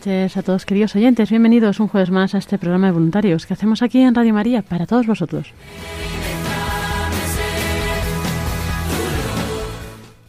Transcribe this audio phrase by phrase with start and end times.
[0.00, 1.28] Noches a todos queridos oyentes.
[1.28, 4.62] Bienvenidos un jueves más a este programa de voluntarios que hacemos aquí en Radio María
[4.62, 5.52] para todos vosotros.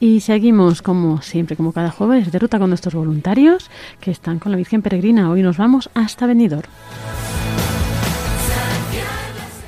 [0.02, 3.70] Y seguimos como siempre, como cada jueves, de ruta con nuestros voluntarios
[4.02, 5.30] que están con la Virgen Peregrina.
[5.30, 6.68] Hoy nos vamos hasta Benidorm.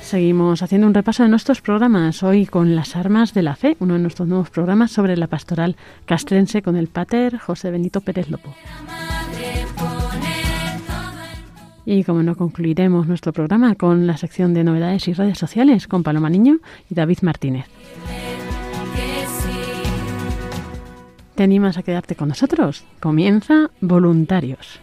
[0.01, 3.93] Seguimos haciendo un repaso de nuestros programas, hoy con las armas de la fe, uno
[3.93, 8.53] de nuestros nuevos programas sobre la pastoral castrense con el pater José Benito Pérez Lopo.
[11.86, 16.03] Y como no concluiremos nuestro programa con la sección de novedades y redes sociales con
[16.03, 17.66] Paloma Niño y David Martínez.
[21.36, 22.86] ¿Te animas a quedarte con nosotros?
[23.00, 24.83] Comienza Voluntarios.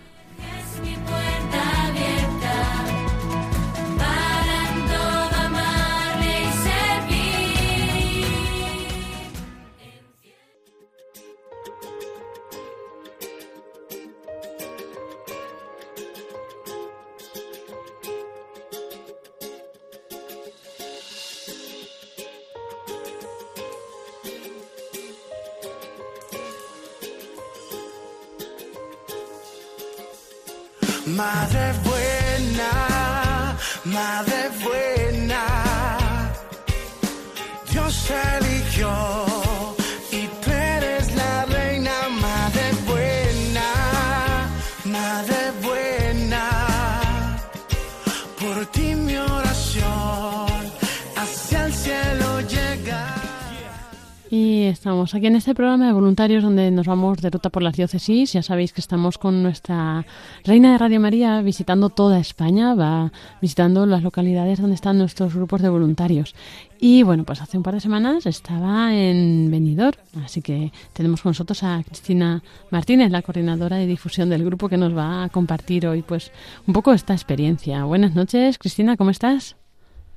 [54.80, 58.32] Estamos aquí en este programa de voluntarios donde nos vamos de ruta por las diócesis.
[58.32, 60.06] Ya sabéis que estamos con nuestra
[60.42, 65.60] reina de Radio María visitando toda España, va visitando las localidades donde están nuestros grupos
[65.60, 66.34] de voluntarios.
[66.80, 71.28] Y bueno, pues hace un par de semanas estaba en Benidorm, así que tenemos con
[71.30, 75.86] nosotros a Cristina Martínez, la coordinadora de difusión del grupo, que nos va a compartir
[75.86, 76.32] hoy pues
[76.66, 77.84] un poco esta experiencia.
[77.84, 79.58] Buenas noches, Cristina, ¿cómo estás?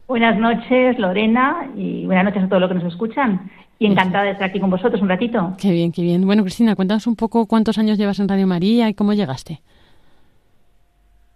[0.07, 3.50] Buenas noches, Lorena, y buenas noches a todos los que nos escuchan.
[3.80, 5.56] Y encantada de estar aquí con vosotros un ratito.
[5.60, 6.26] Qué bien, qué bien.
[6.26, 9.62] Bueno, Cristina, cuéntanos un poco cuántos años llevas en Radio María y cómo llegaste.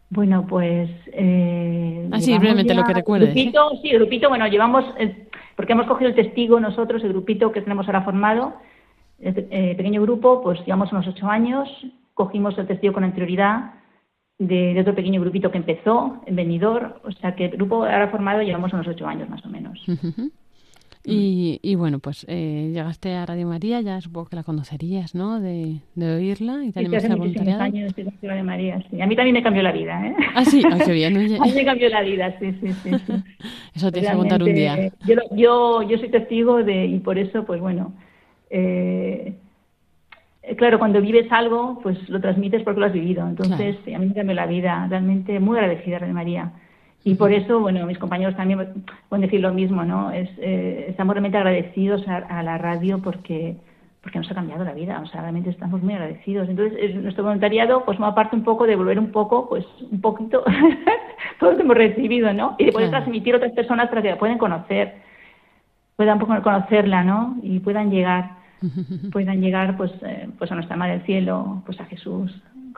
[0.10, 0.90] Bueno, pues...
[1.08, 4.86] Eh, Así, llevamos brevemente, lo que recuerdes, Grupito, sí, grupito, bueno, llevamos...
[4.98, 5.28] eh,
[5.58, 8.54] porque hemos cogido el testigo nosotros, el grupito que tenemos ahora formado,
[9.20, 11.68] el eh, pequeño grupo, pues llevamos unos ocho años,
[12.14, 13.74] cogimos el testigo con anterioridad
[14.38, 18.08] de, de otro pequeño grupito que empezó, en Benidorm, o sea que el grupo ahora
[18.10, 19.84] formado llevamos unos ocho años más o menos.
[19.90, 20.32] Ujú.
[21.10, 25.40] Y, y bueno, pues eh, llegaste a Radio María, ya supongo que la conocerías, ¿no?
[25.40, 27.62] De, de oírla y te Sí, hace voluntariado.
[27.64, 29.02] años estoy con María, sí.
[29.02, 30.16] A mí también me cambió la vida, ¿eh?
[30.36, 31.16] Ah, sí, ah, qué bien.
[31.16, 31.38] oye.
[31.42, 32.92] A mí me cambió la vida, sí, sí, sí.
[33.06, 33.14] sí.
[33.76, 34.92] Eso tienes que contar un día.
[35.06, 37.94] Yo, yo, yo soy testigo de, y por eso, pues bueno,
[38.50, 39.34] eh,
[40.58, 43.28] claro, cuando vives algo, pues lo transmites porque lo has vivido.
[43.28, 46.52] Entonces, a mí me cambió la vida, realmente muy agradecida, Reina María.
[47.04, 50.12] Y por eso, bueno, mis compañeros también pueden decir lo mismo, ¿no?
[50.12, 53.56] Es, eh, estamos realmente agradecidos a, a la radio porque
[54.02, 56.48] porque nos ha cambiado la vida, o sea, realmente estamos muy agradecidos.
[56.48, 60.00] Entonces, es- nuestro voluntariado, pues, forma parte un poco de volver un poco, pues, un
[60.00, 60.46] poquito,
[61.42, 62.56] todo lo que hemos recibido, ¿no?
[62.58, 63.04] Y de poder Claro.
[63.04, 64.94] transmitir a otras personas para que la puedan conocer,
[65.98, 67.36] puedan conocerla, ¿no?
[67.44, 68.32] Y puedan llegar,
[69.12, 72.32] puedan llegar, pues, eh, pues a nuestra Madre del Cielo, pues a Jesús,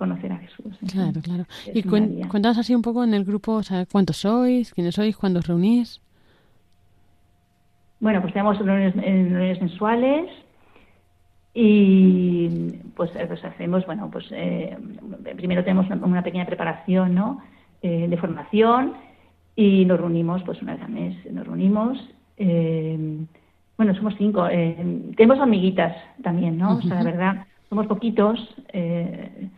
[0.04, 0.72] conocer a Jesús.
[0.92, 1.44] Claro, claro.
[1.68, 4.96] Es Y cuen- cuéntanos así un poco en el grupo, o sea, cuántos sois, quiénes
[4.96, 6.02] sois, cuándo os reunís.
[8.00, 10.26] Bueno, pues tenemos reuniones, eh, reuniones mensuales
[11.54, 12.48] y
[12.96, 14.78] pues, eh, pues hacemos, bueno, pues eh,
[15.36, 17.42] primero tenemos una, una pequeña preparación, ¿no?
[17.82, 18.94] Eh, de formación
[19.56, 21.98] y nos reunimos, pues una vez al mes nos reunimos
[22.42, 22.98] Eh,
[23.78, 24.48] bueno, somos cinco.
[24.50, 24.76] Eh,
[25.18, 25.94] tenemos amiguitas
[26.24, 26.78] también, ¿no?
[26.78, 27.34] O sea, la verdad,
[27.70, 28.38] somos poquitos.
[28.72, 29.50] Eh,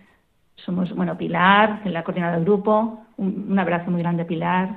[0.65, 3.01] somos, bueno, Pilar, la coordinadora del grupo.
[3.17, 4.69] Un, un abrazo muy grande a Pilar.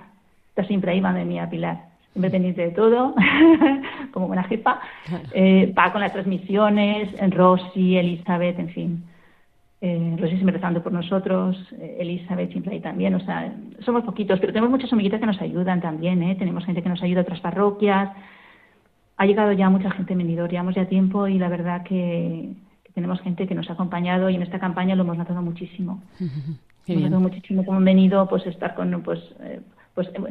[0.48, 1.94] Está siempre ahí, madre mía, Pilar.
[2.14, 3.12] Siempre pendiente de todo,
[4.12, 4.80] como buena jefa.
[5.32, 9.04] Eh, va con las transmisiones, Rosy, Elizabeth, en fin.
[9.80, 13.16] Eh, Rosy siempre rezando por nosotros, eh, Elizabeth siempre ahí también.
[13.16, 16.36] O sea, somos poquitos, pero tenemos muchas amiguitas que nos ayudan también, ¿eh?
[16.36, 18.10] Tenemos gente que nos ayuda a otras parroquias.
[19.16, 22.52] Ha llegado ya mucha gente en Benidorm, llevamos ya tiempo y la verdad que
[22.94, 26.02] tenemos gente que nos ha acompañado y en esta campaña lo hemos notado muchísimo.
[26.86, 29.60] Hemos notado muchísimo cómo han venido pues estar con pues eh,
[29.94, 30.26] pues em-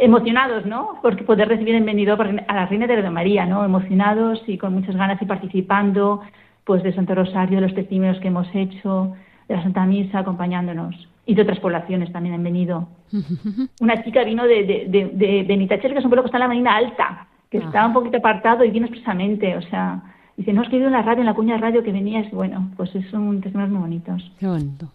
[0.00, 0.98] emocionados, ¿no?
[1.02, 3.64] Porque poder recibir en Benidorm a la Reina de María, ¿no?
[3.64, 6.22] Emocionados y con muchas ganas y participando
[6.64, 9.14] pues de Santo Rosario, de los testimonios que hemos hecho,
[9.48, 12.88] de la Santa Misa acompañándonos y de otras poblaciones también han venido.
[13.80, 16.48] Una chica vino de, de, de, de que es un pueblo que está en la
[16.48, 17.66] Marina Alta, que Ajá.
[17.66, 20.02] está un poquito apartado y vino expresamente, o sea,
[20.36, 22.70] dice, no, es que en la radio, en la cuña de radio que venías, bueno,
[22.76, 24.32] pues es un testimonio muy bonitos.
[24.38, 24.88] Qué bonito.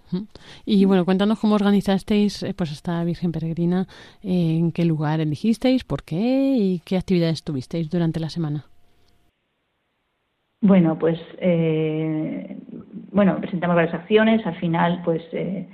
[0.66, 3.88] Y bueno, cuéntanos cómo organizasteis eh, pues esta Virgen Peregrina,
[4.24, 8.66] eh, en qué lugar elegisteis, por qué y qué actividades tuvisteis durante la semana.
[10.62, 12.58] Bueno, pues eh,
[13.12, 14.46] bueno, presentamos varias acciones.
[14.46, 15.68] Al final, pues eh,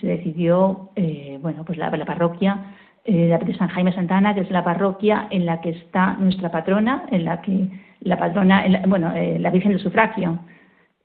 [0.00, 2.74] se decidió, eh, bueno, pues la, la parroquia
[3.04, 6.50] eh, la de San Jaime Santana, que es la parroquia en la que está nuestra
[6.50, 7.68] patrona, en la que
[8.04, 10.38] la patrona, bueno, eh, la Virgen del Sufragio.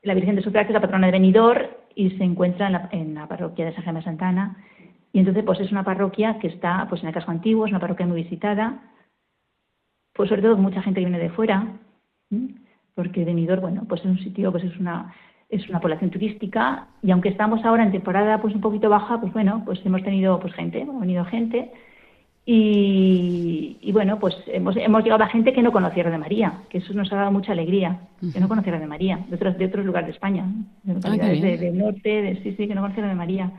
[0.04, 1.66] La Virgen del Sufragio es la patrona de Benidorm
[1.96, 4.58] y se encuentra en la, en la parroquia de San Jaime Santana.
[5.12, 7.80] Y entonces, pues es una parroquia que está, pues en el casco antiguo, es una
[7.80, 8.80] parroquia muy visitada,
[10.14, 11.68] pues sobre todo mucha gente que viene de fuera,
[12.94, 15.14] porque Benidorm, bueno, pues es un sitio, pues es una
[15.50, 19.34] es una población turística y aunque estamos ahora en temporada pues un poquito baja, pues
[19.34, 21.72] bueno, pues hemos tenido pues gente, ha venido gente
[22.46, 26.80] y, y bueno, pues hemos, hemos llegado a gente que no conocía de María, que
[26.80, 28.00] eso nos ha dado mucha alegría,
[28.34, 30.46] que no conocía a de María, de otros, de otros lugares de España,
[30.84, 31.60] de localidades de- bien.
[31.60, 33.52] del norte, de, sí, sí, que no conocían a de María.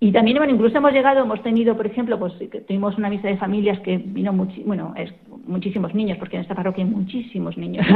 [0.00, 3.28] Y también, bueno, incluso hemos llegado, hemos tenido, por ejemplo, pues que tuvimos una misa
[3.28, 5.12] de familias que vino muchi bueno, es,
[5.46, 7.86] muchísimos niños, porque en esta parroquia hay muchísimos niños.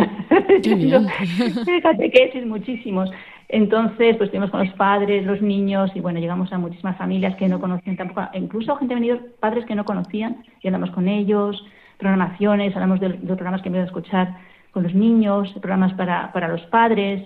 [0.60, 3.10] De catequesis, muchísimos.
[3.48, 7.48] Entonces, pues estuvimos con los padres, los niños, y bueno, llegamos a muchísimas familias que
[7.48, 11.64] no conocían tampoco, incluso gente ha venido, padres que no conocían, y hablamos con ellos,
[11.98, 14.36] programaciones, hablamos de, de los programas que hemos ido a escuchar
[14.72, 17.24] con los niños, programas para, para los padres,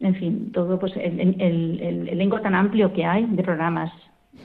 [0.00, 3.90] en fin, todo pues el, el, el- el elenco tan amplio que hay de programas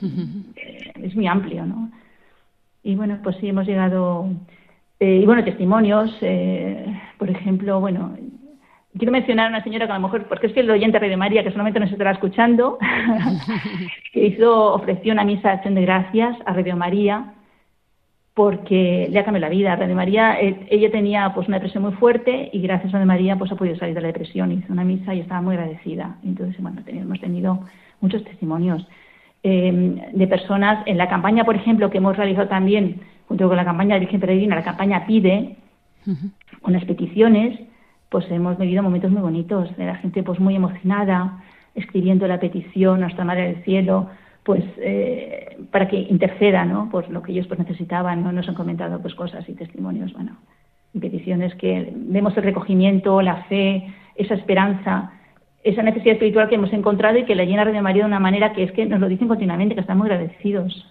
[1.02, 1.90] es muy amplio, ¿no?
[2.82, 4.26] Y bueno, pues sí, hemos llegado,
[5.00, 6.84] eh, y bueno, testimonios, eh,
[7.18, 8.14] por ejemplo, bueno,
[8.98, 11.06] quiero mencionar a una señora que a lo mejor, porque es que el oyente de
[11.06, 12.78] Radio María, que solamente nos estará escuchando,
[14.12, 17.34] que hizo, ofreció una misa de acción de gracias a Radio María,
[18.34, 19.76] porque le ha cambiado la vida.
[19.76, 23.36] Radio María, eh, ella tenía pues una depresión muy fuerte y gracias a Radio María
[23.36, 26.16] pues ha podido salir de la depresión, hizo una misa y estaba muy agradecida.
[26.24, 27.60] Entonces, bueno, hemos tenido
[28.00, 28.86] muchos testimonios
[29.44, 33.64] eh, de personas en la campaña, por ejemplo, que hemos realizado también junto con la
[33.64, 35.56] campaña de Virgen Peregrina, la campaña Pide,
[36.60, 37.58] con las peticiones,
[38.14, 41.42] pues hemos vivido momentos muy bonitos, de la gente pues muy emocionada,
[41.74, 44.08] escribiendo la petición a Nuestra Madre del Cielo,
[44.44, 46.88] pues eh, para que interceda, ¿no?
[46.92, 48.30] Por lo que ellos pues necesitaban, ¿no?
[48.30, 50.36] Nos han comentado pues cosas y testimonios, bueno,
[50.92, 55.10] y peticiones que vemos el recogimiento, la fe, esa esperanza,
[55.64, 58.52] esa necesidad espiritual que hemos encontrado y que la llena Radio María de una manera
[58.52, 60.86] que es que nos lo dicen continuamente, que están muy agradecidos.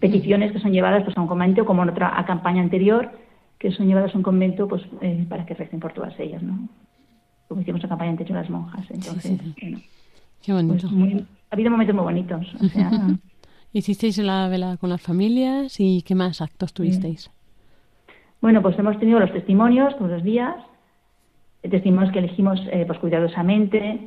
[0.00, 3.10] Peticiones que son llevadas pues, a un convento, como en otra a campaña anterior,
[3.58, 6.68] que son llevadas a un convento pues eh, para que recen por todas ellas, ¿no?
[7.48, 8.84] Como hicimos la campaña anterior las monjas.
[8.90, 9.54] Entonces, sí.
[9.60, 9.80] bueno,
[10.42, 10.88] Qué pues bonito.
[10.90, 12.46] muy- ha habido momentos muy bonitos.
[12.60, 12.90] O sea,
[13.72, 17.30] Hicisteis la vela con las familias y qué más actos tuvisteis.
[18.40, 20.54] Bueno, pues hemos tenido los testimonios todos los días,
[21.62, 24.00] eh, testimonios que elegimos eh, pues cuidadosamente,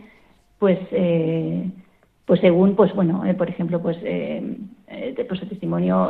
[0.57, 1.69] pues eh,
[2.25, 6.09] pues según pues bueno, eh, por ejemplo, pues pues el testimonio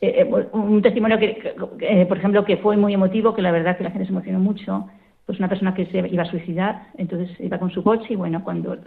[0.00, 3.76] eh, eh, un testimonio que, eh, por ejemplo que fue muy emotivo, que la verdad
[3.76, 4.88] que la gente se emocionó mucho,
[5.26, 8.42] pues una persona que se iba a suicidar, entonces iba con su coche y bueno,
[8.42, 8.78] cuando eh,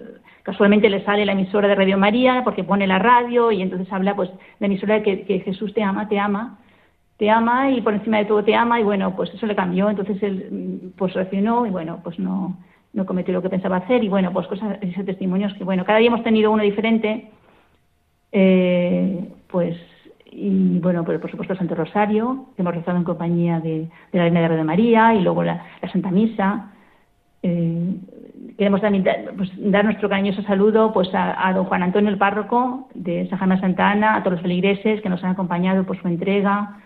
[0.43, 4.15] casualmente le sale la emisora de Radio María porque pone la radio y entonces habla
[4.15, 6.57] pues la emisora que, que Jesús te ama, te ama
[7.21, 9.91] te ama y por encima de todo te ama y bueno, pues eso le cambió,
[9.91, 12.57] entonces él mm, pues reaccionó y bueno, pues no,
[12.93, 15.99] no cometió lo que pensaba hacer y bueno, pues cosas, esos testimonios que bueno, cada
[15.99, 17.29] día hemos tenido uno diferente,
[18.31, 19.77] eh, pues
[20.31, 24.23] y bueno, pues por supuesto Santo Rosario, que hemos rezado en compañía de, de la
[24.23, 26.71] Reina de Radio María y luego la, Santa Misa.
[27.43, 27.95] Eh,
[28.57, 32.87] queremos también dar, pues, dar nuestro cariñoso saludo pues a, don Juan Antonio el párroco
[32.93, 36.77] de San Santa Ana, a todos los feligreses que nos han acompañado por su entrega,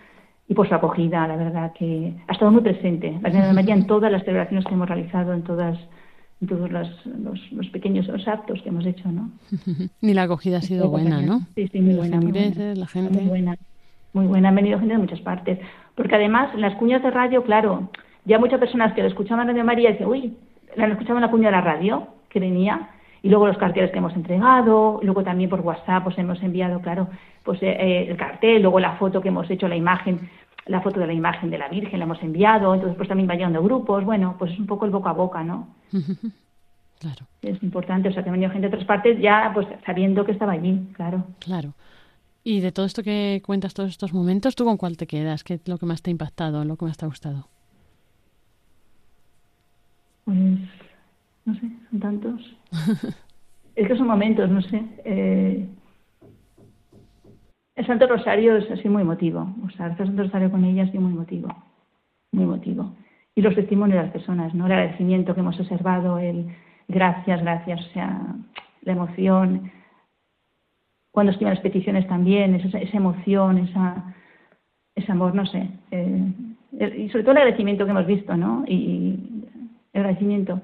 [0.48, 3.18] y por su acogida, la verdad que ha estado muy presente.
[3.22, 5.76] La Virgen de María en todas las celebraciones que hemos realizado, en todas
[6.40, 9.30] en todos los, los, los pequeños los actos que hemos hecho, ¿no?
[10.00, 11.40] y la acogida ha sido buena, ¿no?
[11.54, 12.20] Sí, sí, muy buena.
[12.20, 12.74] muy buena.
[12.74, 13.12] la gente.
[13.12, 13.56] Muy buena,
[14.12, 14.48] muy buena.
[14.50, 15.58] Han venido gente de muchas partes.
[15.94, 17.90] Porque además, en las cuñas de radio, claro,
[18.24, 20.36] ya muchas personas que lo escuchaban Radio María dicen, uy,
[20.76, 22.90] la escuchaban en la cuña de la radio que venía,
[23.22, 27.08] y luego los carteles que hemos entregado, luego también por WhatsApp os hemos enviado, claro,
[27.42, 30.28] pues eh, eh, el cartel, luego la foto que hemos hecho, la imagen,
[30.66, 33.34] la foto de la imagen de la Virgen la hemos enviado, entonces pues también va
[33.34, 35.68] llegando grupos, bueno, pues es un poco el boca a boca, ¿no?
[36.98, 40.24] Claro, Es importante, o sea, que ha venido gente de otras partes ya pues sabiendo
[40.24, 41.26] que estaba allí, claro.
[41.40, 41.74] claro.
[42.42, 45.42] Y de todo esto que cuentas, todos estos momentos, ¿tú con cuál te quedas?
[45.44, 47.48] ¿Qué es lo que más te ha impactado, lo que más te ha gustado?
[50.24, 50.36] Pues,
[51.44, 52.56] no sé, son tantos.
[53.74, 54.82] es que son momentos, no sé.
[55.04, 55.68] Eh,
[57.74, 59.54] el Santo Rosario es así muy emotivo.
[59.66, 61.48] O sea, el Santo Rosario con ella ha sido muy emotivo.
[62.32, 62.94] Muy emotivo.
[63.36, 64.66] Y los testimonios de las personas, ¿no?
[64.66, 66.46] El agradecimiento que hemos observado, el
[66.88, 68.34] gracias, gracias, o sea,
[68.82, 69.70] la emoción.
[71.12, 74.14] Cuando escriben las peticiones también, esa, esa emoción, esa,
[74.94, 75.68] ese amor, no sé.
[75.92, 76.32] eh,
[76.78, 78.64] y sobre todo el agradecimiento que hemos visto, ¿no?
[78.66, 79.44] Y
[79.92, 80.60] el agradecimiento.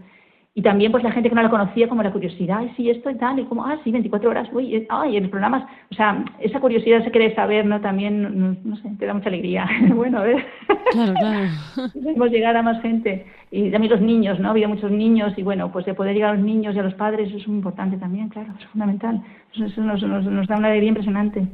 [0.54, 3.08] Y también pues la gente que no la conocía, como la curiosidad, ay, sí, esto
[3.08, 6.22] y tal, y como, ah, sí, 24 horas, uy, eh, ay, el programa, o sea,
[6.40, 7.80] esa curiosidad, ese querer saber, ¿no?
[7.80, 9.66] También, no, no sé, te da mucha alegría.
[9.94, 10.44] bueno, a ver,
[10.92, 11.48] Claro, claro.
[11.92, 13.26] podemos llegar a más gente.
[13.50, 14.50] Y también los niños, ¿no?
[14.50, 16.94] Había muchos niños y bueno, pues de poder llegar a los niños y a los
[16.94, 19.22] padres, eso es muy importante también, claro, es fundamental.
[19.54, 21.46] Eso, eso nos, nos, nos da una alegría impresionante,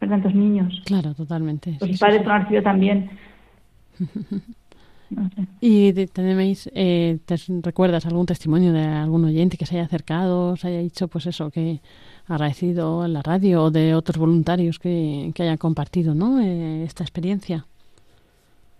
[0.00, 0.82] ver tantos niños.
[0.84, 1.76] Claro, totalmente.
[1.80, 2.22] Los sí, sí, padres sí.
[2.22, 3.10] que lo han recibido también.
[5.14, 5.46] No sé.
[5.60, 10.64] ¿Y tenéis, eh, te recuerdas algún testimonio de algún oyente que se haya acercado, os
[10.64, 11.80] haya dicho, pues eso, que
[12.26, 16.40] agradecido a la radio o de otros voluntarios que, que hayan compartido, ¿no?
[16.40, 17.66] Eh, esta experiencia.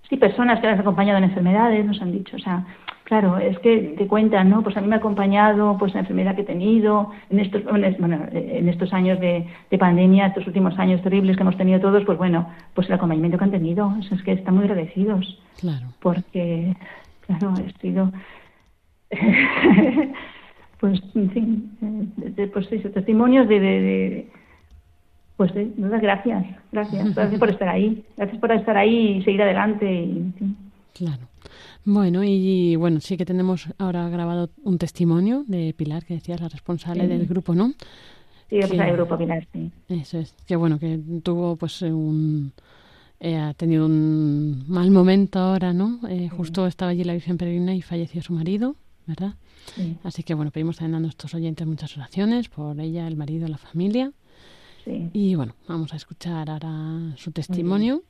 [0.08, 2.64] Sí, personas que las han acompañado en enfermedades nos han dicho, o sea,
[3.12, 4.62] claro, es que te cuentan, ¿no?
[4.62, 8.24] Pues a mí me ha acompañado pues la enfermedad que he tenido en estos, bueno,
[8.32, 12.16] en estos años de, de pandemia, estos últimos años terribles que hemos tenido todos, pues
[12.16, 15.88] bueno, pues el acompañamiento que han tenido, eso es que están muy agradecidos, Claro.
[16.00, 16.74] porque,
[17.26, 18.10] claro, he sido,
[20.80, 21.70] pues, en fin,
[22.16, 24.26] de- pues testimonios de, de, de-
[25.36, 29.42] pues de, de gracias, gracias, gracias por estar ahí, gracias por estar ahí y seguir
[29.42, 30.56] adelante y, en fin.
[30.94, 31.22] Claro.
[31.84, 36.48] Bueno, y bueno, sí que tenemos ahora grabado un testimonio de Pilar, que decías, la
[36.48, 37.08] responsable Sí.
[37.08, 37.70] del grupo, ¿no?
[38.48, 39.70] Sí, Que- el grupo Pilar, sí.
[39.88, 40.34] Eso es.
[40.46, 42.52] Que bueno, que tuvo pues un...
[43.18, 46.00] eh, ha tenido un mal momento ahora, ¿no?
[46.08, 49.34] Eh, Justo estaba allí la Virgen Peregrina y falleció su marido, ¿verdad?
[49.74, 53.48] Sí, Así que bueno, pedimos también a nuestros oyentes muchas oraciones por ella, el marido,
[53.48, 54.12] la familia.
[54.84, 55.08] sí.
[55.12, 58.02] Y bueno, vamos a escuchar ahora su testimonio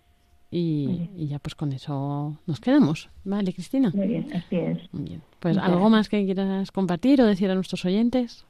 [0.54, 3.08] y, ya pues con eso nos quedamos.
[3.24, 3.90] ¿Vale, Cristina?
[3.94, 4.78] Muy bien, así es.
[4.92, 5.22] Muy bien.
[5.40, 8.44] Pues Muchas algo más que quieras compartir o decir a nuestros oyentes.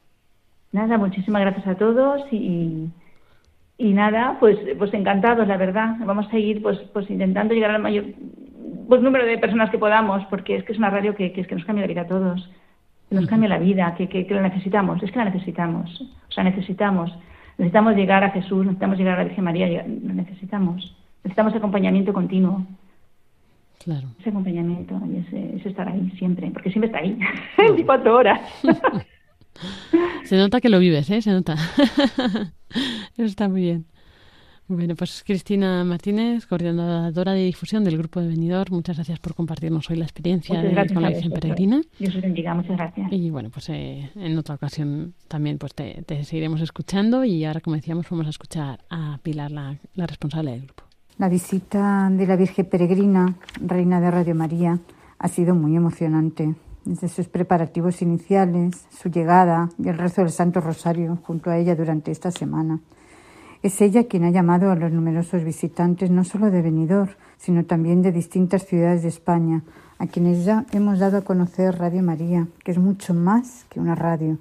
[0.73, 2.89] Nada, muchísimas gracias a todos y,
[3.79, 5.95] y nada, pues pues encantados, la verdad.
[6.05, 8.07] Vamos a seguir pues pues intentando llegar al mayor
[8.89, 11.47] pues, número de personas que podamos, porque es que es una radio que, que es
[11.47, 12.51] que nos cambia la vida a todos,
[13.09, 16.33] que nos cambia la vida, que, que, que la necesitamos, es que la necesitamos, o
[16.33, 17.17] sea, necesitamos,
[17.59, 22.67] necesitamos llegar a Jesús, necesitamos llegar a la Virgen María, lo necesitamos, necesitamos acompañamiento continuo,
[23.85, 24.09] Claro.
[24.21, 27.19] ese acompañamiento y ese, ese estar ahí siempre, porque siempre está ahí,
[27.59, 28.41] 24 horas.
[30.25, 31.21] Se nota que lo vives, ¿eh?
[31.21, 31.55] Se nota.
[33.17, 33.87] Eso está muy bien.
[34.69, 39.91] Bueno, pues Cristina Martínez, coordinadora de difusión del Grupo de Venidor, muchas gracias por compartirnos
[39.91, 41.33] hoy la experiencia Muchas de, gracias con la Virgen.
[41.33, 41.83] Peregrina.
[41.99, 43.13] Dios os bendiga, muchas gracias.
[43.13, 47.61] Y bueno, pues eh, en otra ocasión también pues te, te seguiremos escuchando y ahora,
[47.61, 50.85] como decíamos, vamos a escuchar a Pilar, la, la responsable del grupo.
[51.23, 54.81] La visita de la Virgen Peregrina, Reina de Radio María,
[55.21, 56.57] ha sido muy emocionante.
[56.85, 61.77] Desde sus preparativos iniciales, su llegada y el rezo del Santo Rosario junto a ella
[61.77, 62.81] durante esta semana.
[63.63, 68.03] Es ella quien ha llamado a los numerosos visitantes no solo de Benidorm, sino también
[68.03, 69.63] de distintas ciudades de España,
[70.01, 73.95] a quienes ya hemos dado a conocer Radio María, que es mucho más que una
[73.95, 74.39] radio.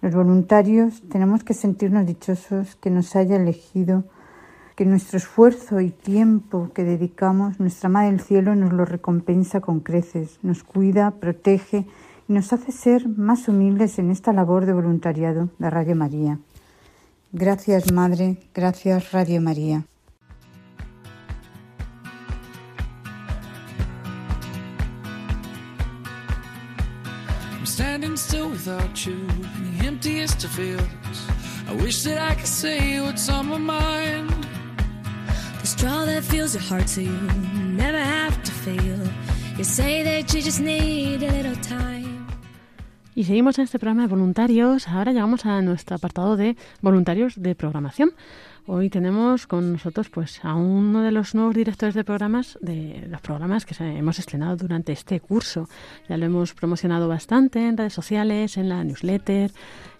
[0.00, 4.04] Los voluntarios tenemos que sentirnos dichosos que nos haya elegido
[4.80, 9.80] que nuestro esfuerzo y tiempo que dedicamos, nuestra Madre del Cielo nos lo recompensa con
[9.80, 11.84] creces, nos cuida, protege
[12.26, 16.38] y nos hace ser más humildes en esta labor de voluntariado de Radio María.
[17.30, 19.84] Gracias Madre, gracias Radio María.
[27.64, 31.28] Standing still without you in the emptiest of fields.
[31.68, 34.40] I wish that I could say what's on my mind.
[43.14, 44.88] Y seguimos en este programa de voluntarios.
[44.88, 48.12] Ahora llegamos a nuestro apartado de voluntarios de programación.
[48.66, 53.20] Hoy tenemos con nosotros pues a uno de los nuevos directores de programas de los
[53.20, 55.68] programas que hemos estrenado durante este curso.
[56.08, 59.50] Ya lo hemos promocionado bastante en redes sociales, en la newsletter,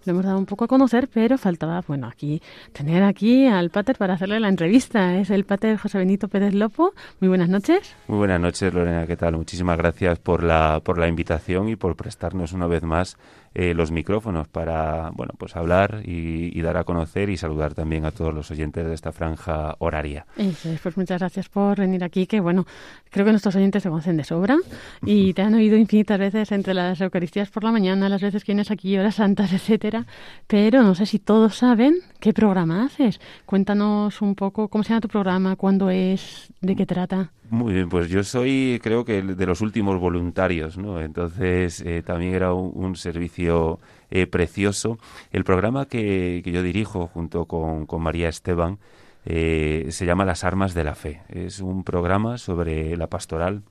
[0.06, 2.40] lo hemos dado un poco a conocer, pero faltaba, bueno, aquí
[2.72, 5.16] tener aquí al pater para hacerle la entrevista.
[5.16, 6.94] Es el pater José Benito Pérez Lopo.
[7.20, 7.94] Muy buenas noches.
[8.08, 9.36] Muy buenas noches, Lorena, ¿qué tal?
[9.36, 13.18] Muchísimas gracias por la, por la invitación y por prestarnos una vez más
[13.54, 18.04] eh, los micrófonos para, bueno, pues hablar y, y dar a conocer y saludar también
[18.04, 20.26] a todos los oyentes de esta franja horaria.
[20.36, 22.66] Eso es, pues muchas gracias por venir aquí, que bueno,
[23.10, 24.56] creo que nuestros oyentes te conocen de sobra
[25.04, 28.52] y te han oído infinitas veces entre las Eucaristías por la mañana, las veces que
[28.52, 30.06] vienes aquí, horas santas, etcétera,
[30.46, 33.20] pero no sé si todos saben qué programa haces.
[33.46, 37.32] Cuéntanos un poco cómo se llama tu programa, cuándo es, de qué trata.
[37.50, 41.00] Muy bien, pues yo soy, creo que de los últimos voluntarios, ¿no?
[41.00, 45.00] Entonces eh, también era un, servicio eh, precioso.
[45.32, 48.78] El programa que, yo dirijo junto con, María Esteban
[49.24, 51.22] eh, se llama Las Armas de la Fe.
[51.28, 53.64] Es un programa sobre la pastoral.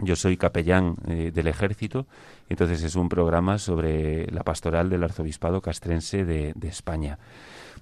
[0.00, 2.06] Yo soy capellán eh, del ejército,
[2.48, 7.18] entonces es un programa sobre la pastoral del arzobispado castrense de, España.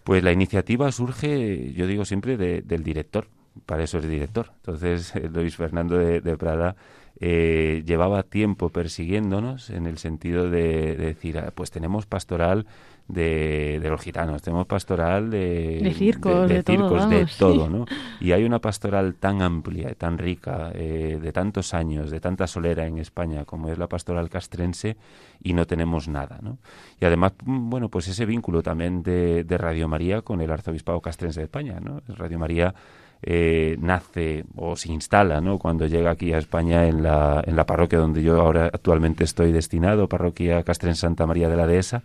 [0.03, 3.29] Pues la iniciativa surge, yo digo siempre, de- del director.
[3.65, 4.51] Para eso es director.
[4.57, 6.77] Entonces, eh, Luis Fernando de, de Prada
[7.19, 12.67] eh, llevaba tiempo persiguiéndonos en el sentido de, de decir, ah, pues tenemos pastoral
[13.09, 17.39] de, de los gitanos, tenemos pastoral de, De circos, de todo, circos, vamos, sí.
[17.39, 17.87] todo, ¿no?
[18.21, 22.87] Y hay una pastoral tan amplia, tan rica, eh, de tantos años, de tanta solera
[22.87, 24.97] en España como es la pastoral castrense
[25.43, 26.59] y no tenemos nada, ¿no?
[27.01, 31.01] Y además, mm, bueno, pues ese vínculo también de, de Radio María con el Arzobispado
[31.01, 32.03] Castrense de España, ¿no?
[32.09, 32.75] Radio María
[33.23, 35.59] eh, nace o se instala, ¿no?
[35.59, 39.53] Cuando llega aquí a España en la, en la parroquia donde yo ahora actualmente estoy
[39.53, 42.03] destinado, parroquia Castrense Santa María de la Dehesa,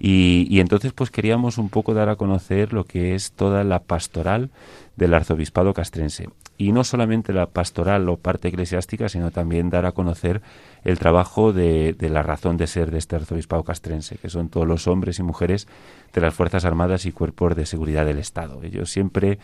[0.00, 3.80] y, y entonces pues queríamos un poco dar a conocer lo que es toda la
[3.80, 4.50] pastoral
[4.96, 6.28] del arzobispado castrense.
[6.56, 10.42] Y no solamente la pastoral o parte eclesiástica, sino también dar a conocer
[10.84, 14.66] el trabajo de, de la razón de ser de este arzobispado castrense, que son todos
[14.66, 15.68] los hombres y mujeres
[16.12, 18.60] de las Fuerzas Armadas y Cuerpos de Seguridad del Estado.
[18.64, 19.38] Ellos siempre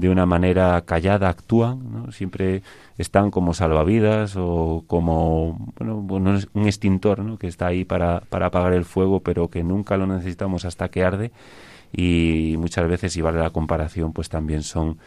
[0.00, 2.12] de una manera callada actúan, ¿no?
[2.12, 2.62] siempre
[2.98, 7.38] están como salvavidas o como bueno, bueno, un extintor ¿no?
[7.38, 11.02] que está ahí para, para apagar el fuego, pero que nunca lo necesitamos hasta que
[11.02, 11.32] arde
[11.92, 14.98] y muchas veces, si vale la comparación, pues también son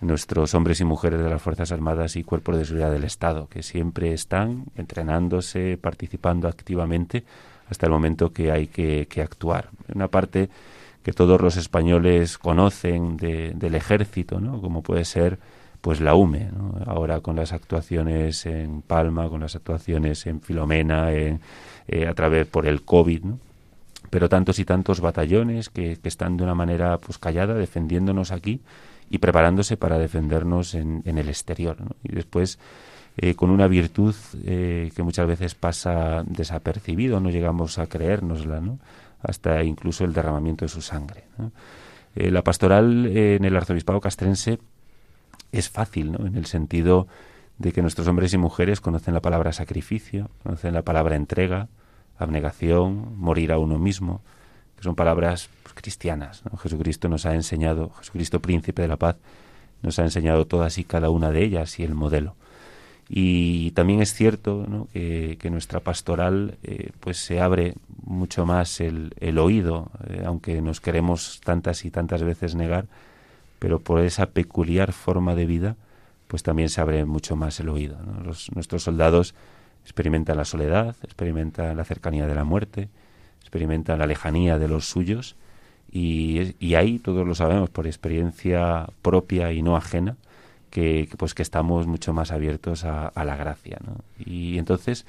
[0.00, 3.62] nuestros hombres y mujeres de las Fuerzas Armadas y Cuerpos de Seguridad del Estado, que
[3.62, 7.24] siempre están entrenándose, participando activamente
[7.68, 9.70] hasta el momento que hay que, que actuar.
[9.92, 10.50] Una parte
[11.06, 14.60] que todos los españoles conocen de, del ejército, ¿no?
[14.60, 15.38] como puede ser
[15.80, 16.80] pues la UME, ¿no?
[16.84, 21.38] ahora con las actuaciones en Palma, con las actuaciones en Filomena, en,
[21.86, 23.38] eh, a través por el COVID, ¿no?
[24.10, 28.60] pero tantos y tantos batallones que, están de una manera pues callada defendiéndonos aquí
[29.08, 31.80] y preparándose para defendernos en, en el exterior.
[31.80, 31.90] ¿no?
[32.02, 32.58] Y después
[33.18, 34.14] eh, con una virtud
[34.44, 38.78] eh, que muchas veces pasa desapercibido, no llegamos a creérnosla, ¿no?
[39.22, 41.24] Hasta incluso el derramamiento de su sangre.
[42.14, 44.58] Eh, la pastoral en el arzobispado castrense
[45.52, 46.26] es fácil, ¿no?
[46.26, 47.06] en el sentido
[47.58, 51.68] de que nuestros hombres y mujeres conocen la palabra sacrificio, conocen la palabra entrega,
[52.18, 54.22] abnegación, morir a uno mismo,
[54.76, 56.42] que son palabras pues, cristianas.
[56.62, 59.16] Jesucristo nos ha enseñado, Jesucristo príncipe de la paz,
[59.82, 62.34] nos ha enseñado todas y cada una de ellas y el modelo.
[63.08, 69.90] Y también es cierto que, nuestra pastoral eh, pues se abre mucho más el, oído,
[70.08, 72.86] eh, aunque nos queremos tantas y tantas veces negar,
[73.60, 75.76] pero por esa peculiar forma de vida,
[76.26, 77.96] pues también se abre mucho más el oído.
[78.24, 79.34] Los, nuestros soldados
[79.84, 82.88] experimentan la soledad, experimentan la cercanía de la muerte,
[83.40, 85.36] experimentan la lejanía de los suyos
[85.92, 90.16] y, y ahí todos lo sabemos por experiencia propia y no ajena
[90.76, 93.96] que, pues que estamos mucho más abiertos a, a la gracia ¿no?
[94.18, 95.06] y entonces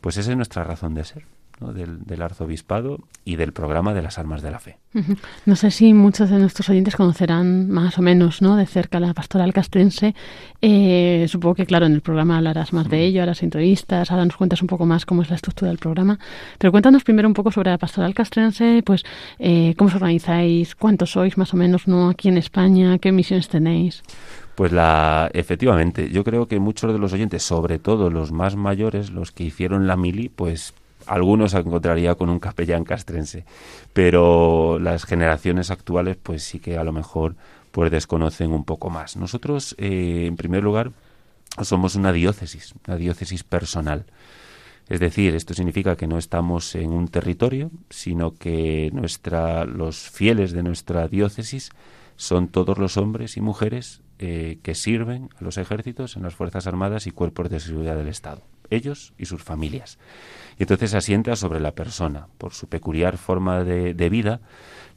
[0.00, 1.24] pues esa es nuestra razón de ser
[1.60, 1.72] ¿no?
[1.72, 4.78] del, del, arzobispado y del programa de las armas de la fe.
[5.46, 8.56] No sé si muchos de nuestros oyentes conocerán más o menos ¿no?
[8.56, 10.14] de cerca la pastoral castrense.
[10.62, 14.36] Eh, supongo que, claro, en el programa hablarás más de ello, harás entrevistas, ahora nos
[14.36, 16.18] cuentas un poco más cómo es la estructura del programa.
[16.58, 19.04] Pero cuéntanos primero un poco sobre la pastoral castrense, pues
[19.38, 23.48] eh, cómo os organizáis, cuántos sois más o menos no aquí en España, qué misiones
[23.48, 24.02] tenéis.
[24.58, 29.10] Pues la, efectivamente, yo creo que muchos de los oyentes, sobre todo los más mayores,
[29.10, 30.74] los que hicieron la mili, pues
[31.08, 33.44] algunos encontraría con un capellán castrense,
[33.92, 37.34] pero las generaciones actuales pues sí que a lo mejor
[37.72, 39.16] pues desconocen un poco más.
[39.16, 40.92] Nosotros, eh, en primer lugar,
[41.62, 44.04] somos una diócesis, una diócesis personal.
[44.88, 50.52] Es decir, esto significa que no estamos en un territorio, sino que nuestra, los fieles
[50.52, 51.70] de nuestra diócesis
[52.16, 56.66] son todos los hombres y mujeres eh, que sirven a los ejércitos, en las Fuerzas
[56.66, 59.98] Armadas y cuerpos de seguridad del Estado, ellos y sus familias.
[60.58, 62.28] Y entonces asienta sobre la persona.
[62.38, 64.40] Por su peculiar forma de, de vida,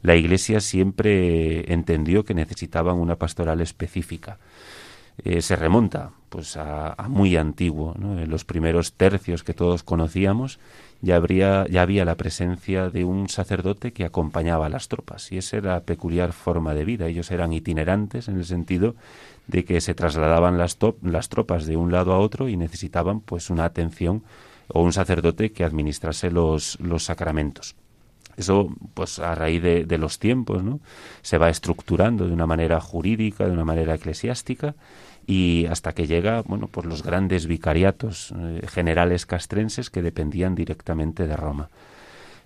[0.02, 4.38] la Iglesia siempre entendió que necesitaban una pastoral específica.
[5.24, 7.94] Eh, se remonta pues a, muy antiguo.
[7.96, 10.58] En los primeros tercios que todos conocíamos
[11.02, 15.38] ya, habría, ya había la presencia de un sacerdote que acompañaba a las tropas y
[15.38, 17.06] esa era la peculiar forma de vida.
[17.06, 18.96] Ellos eran itinerantes en el sentido
[19.46, 23.20] de que se trasladaban las, top- las tropas de un lado a otro y necesitaban
[23.20, 24.22] pues una atención
[24.68, 27.74] o un sacerdote que administrase los, los sacramentos.
[28.36, 30.80] Eso, pues a raíz de, de los tiempos, ¿no?
[31.20, 34.74] Se va estructurando de una manera jurídica, de una manera eclesiástica,
[35.26, 41.26] y hasta que llega, bueno, pues los grandes vicariatos eh, generales castrenses que dependían directamente
[41.26, 41.68] de Roma.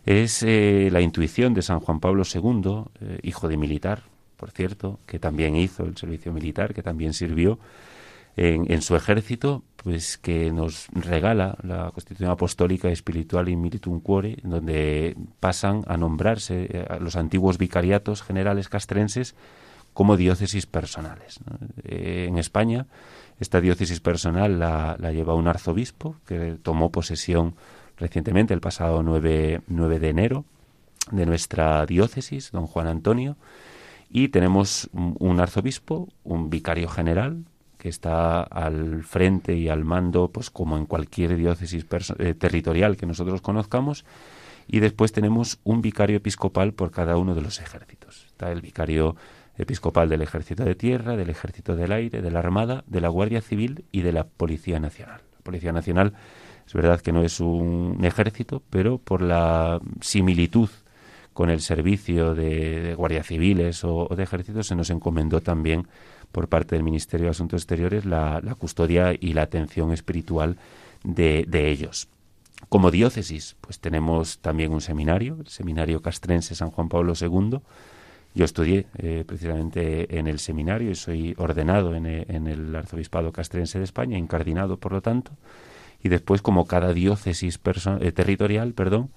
[0.04, 4.02] Es eh, la intuición de San Juan Pablo II, eh, hijo de militar,
[4.36, 7.58] por cierto, que también hizo el servicio militar, que también sirvió
[8.36, 14.38] en, en su ejército, pues que nos regala la Constitución Apostólica Espiritual in Militum Cuore,
[14.42, 19.34] donde pasan a nombrarse eh, a los antiguos vicariatos generales castrenses
[19.94, 21.38] como diócesis personales.
[21.84, 22.86] Eh, en España,
[23.40, 27.54] esta diócesis personal la, la lleva un arzobispo que tomó posesión
[27.96, 30.44] recientemente, el pasado 9, 9 de enero,
[31.10, 33.36] de nuestra diócesis, don Juan Antonio,
[34.16, 37.44] y tenemos un arzobispo, un vicario general,
[37.76, 41.84] que está al frente y al mando, pues como en cualquier diócesis
[42.16, 44.06] eh, territorial que nosotros conozcamos,
[44.66, 48.24] y después tenemos un vicario episcopal por cada uno de los ejércitos.
[48.28, 49.16] Está el vicario
[49.58, 53.42] episcopal del Ejército de Tierra, del Ejército del Aire, de la Armada, de la Guardia
[53.42, 55.20] Civil y de la Policía Nacional.
[55.34, 56.14] La Policía Nacional
[56.66, 60.70] es verdad que no es un ejército, pero por la similitud
[61.36, 65.86] con el servicio de, de guardias civiles o, de ejércitos se nos encomendó también
[66.32, 70.56] por parte del Ministerio de Asuntos Exteriores la, la custodia y la atención espiritual
[71.04, 72.08] de, de ellos.
[72.70, 77.60] Como diócesis, pues tenemos también un seminario, el Seminario Castrense San Juan Pablo II.
[78.34, 83.30] Yo estudié eh, precisamente en el seminario y soy ordenado en, e- en el Arzobispado
[83.30, 85.32] Castrense de España, incardinado por lo tanto.
[86.02, 87.60] Y después, como cada diócesis
[88.00, 89.10] eh, territorial, perdón,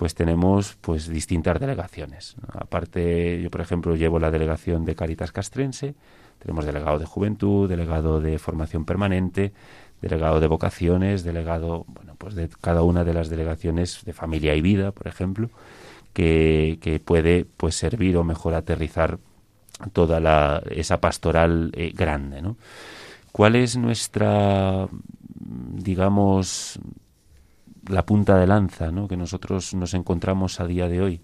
[0.00, 2.34] pues tenemos pues distintas delegaciones.
[2.54, 5.94] Aparte, yo por ejemplo llevo la delegación de Caritas Castrense,
[6.38, 9.52] tenemos delegado de Juventud, delegado de Formación Permanente,
[10.00, 14.62] delegado de Vocaciones, delegado, bueno, pues de cada una de las delegaciones de Familia y
[14.62, 15.50] Vida, por ejemplo,
[16.14, 19.18] que, que puede pues servir o mejor aterrizar
[19.92, 22.56] toda la, esa pastoral eh, grande, ¿no?
[23.32, 24.88] ¿Cuál es nuestra,
[25.28, 26.80] digamos,
[27.88, 29.08] la punta de lanza ¿no?
[29.08, 31.20] que nosotros nos encontramos a día de hoy?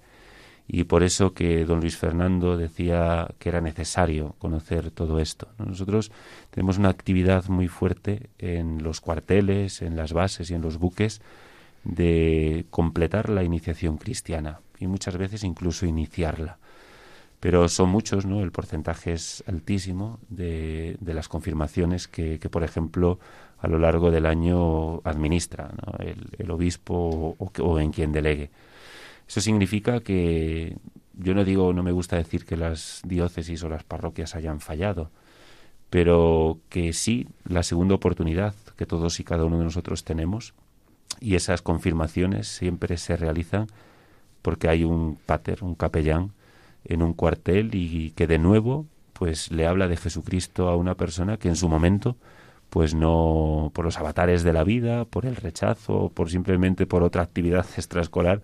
[0.69, 5.49] Y por eso que don Luis Fernando decía que era necesario conocer todo esto.
[5.59, 5.66] ¿no?
[5.66, 6.11] Nosotros
[6.51, 11.21] tenemos una actividad muy fuerte en los cuarteles, en las bases y en los buques
[11.85, 16.59] de completar la iniciación cristiana y muchas veces incluso iniciarla.
[17.38, 18.42] Pero son muchos, ¿no?
[18.42, 23.21] El porcentaje es altísimo de, de las confirmaciones que, por ejemplo,
[23.66, 25.72] a lo largo del año administra
[26.38, 28.50] el obispo o, o en quien delegue.
[29.26, 30.76] Eso significa que
[31.14, 35.11] yo no digo, no me gusta decir que las diócesis o las parroquias hayan fallado,
[35.90, 40.55] pero que sí la segunda oportunidad que todos y cada uno de nosotros tenemos
[41.20, 43.66] y esas confirmaciones siempre se realizan
[44.42, 46.31] porque hay un pater, un capellán
[46.85, 51.37] en un cuartel y que de nuevo pues le habla de Jesucristo a una persona
[51.37, 52.16] que en su momento
[52.70, 57.22] pues no por los avatares de la vida, por el rechazo, por simplemente por otra
[57.22, 58.42] actividad extraescolar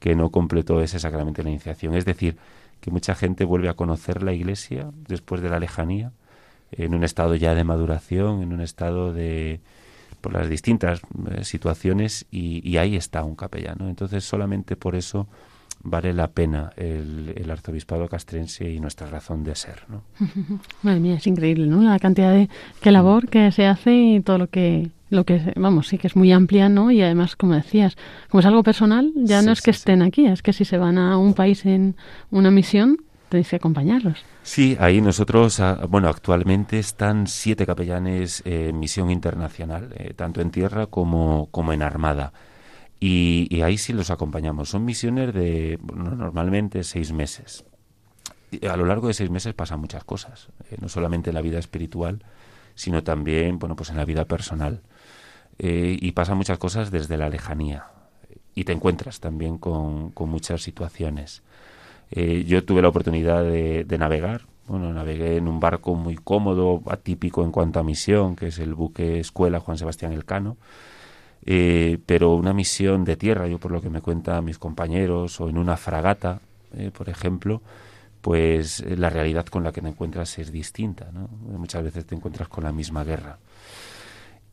[0.00, 1.94] que no completó ese sacramento de la iniciación.
[1.94, 2.36] Es decir,
[2.80, 6.12] que mucha gente vuelve a conocer la Iglesia después de la lejanía,
[6.72, 9.60] en un estado ya de maduración, en un estado de
[10.20, 13.88] por las distintas eh, situaciones y, y, ahí está un capellano.
[13.88, 15.26] Entonces solamente por eso
[15.84, 19.84] vale la pena el, el, arzobispado castrense y nuestra razón de ser.
[19.88, 20.02] ¿no?
[20.82, 21.82] Madre mía, es increíble, ¿no?
[21.82, 22.48] La cantidad de
[22.80, 26.16] qué labor que se hace y todo lo que lo que vamos sí que es
[26.16, 26.90] muy amplia, ¿no?
[26.90, 27.96] Y además, como decías,
[28.28, 30.06] como es algo personal, ya sí, no es que sí, estén sí.
[30.08, 31.94] aquí, es que si se van a un país en
[32.30, 34.24] una misión tenéis que acompañarlos.
[34.42, 40.40] Sí, ahí nosotros, ah, bueno, actualmente están siete capellanes en eh, misión internacional, eh, tanto
[40.40, 42.32] en tierra como, como en armada.
[43.06, 44.70] Y, ahí sí los acompañamos.
[44.70, 47.66] Son misiones de bueno, normalmente seis meses.
[48.50, 51.42] y a lo largo de seis meses pasan muchas cosas, eh, no solamente en la
[51.42, 52.24] vida espiritual,
[52.74, 54.80] sino también, bueno, pues en la vida personal.
[55.58, 57.88] Eh, y pasan muchas cosas desde la lejanía.
[58.54, 61.42] Y te encuentras también con, con muchas situaciones.
[62.10, 64.46] Eh, yo tuve la oportunidad de, de navegar.
[64.66, 68.74] Bueno, navegué en un barco muy cómodo, atípico en cuanto a misión, que es el
[68.74, 70.56] buque Escuela Juan Sebastián Elcano.
[71.46, 75.48] Eh, pero una misión de tierra, yo por lo que me cuentan mis compañeros, o
[75.48, 76.40] en una fragata,
[76.76, 77.62] eh, por ejemplo,
[78.20, 81.10] pues eh, la realidad con la que te encuentras es distinta.
[81.12, 81.28] ¿no?
[81.58, 83.38] Muchas veces te encuentras con la misma guerra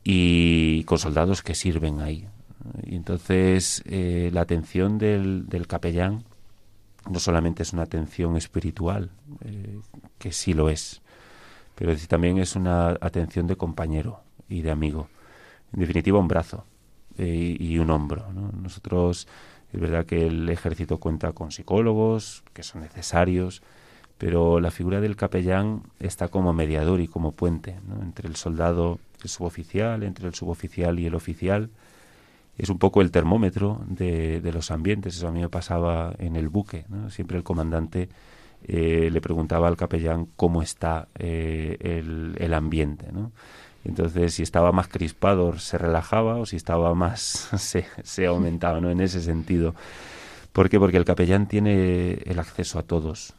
[0.04, 2.28] y con soldados que sirven ahí.
[2.84, 6.24] Y entonces eh, la atención del, del, capellán
[7.10, 9.10] no solamente es una atención espiritual,
[10.18, 11.02] que sí lo es,
[11.74, 15.08] pero también es una atención de compañero y de amigo.
[15.72, 16.64] En definitiva, un brazo
[17.18, 18.32] eh, y un hombro.
[18.32, 18.50] ¿no?
[18.52, 19.28] Nosotros,
[19.72, 23.62] es verdad que el ejército cuenta con psicólogos, que son necesarios,
[24.18, 28.02] pero la figura del capellán está como mediador y como puente ¿no?
[28.02, 31.70] entre el soldado, el suboficial, entre el suboficial y el oficial.
[32.56, 35.16] Es un poco el termómetro de, de los ambientes.
[35.16, 36.84] Eso a mí me pasaba en el buque.
[36.88, 37.10] ¿no?
[37.10, 38.08] Siempre el comandante
[38.64, 43.10] eh, le preguntaba al capellán cómo está eh, el, el, ambiente.
[43.10, 43.32] ¿no?
[43.84, 47.48] Entonces, si estaba más crispado, se relajaba, o si estaba más,
[48.04, 48.90] se, aumentaba, ¿no?
[48.90, 49.74] En ese sentido.
[50.52, 50.78] ¿Por qué?
[50.78, 53.34] Porque el capellán tiene el acceso a todos.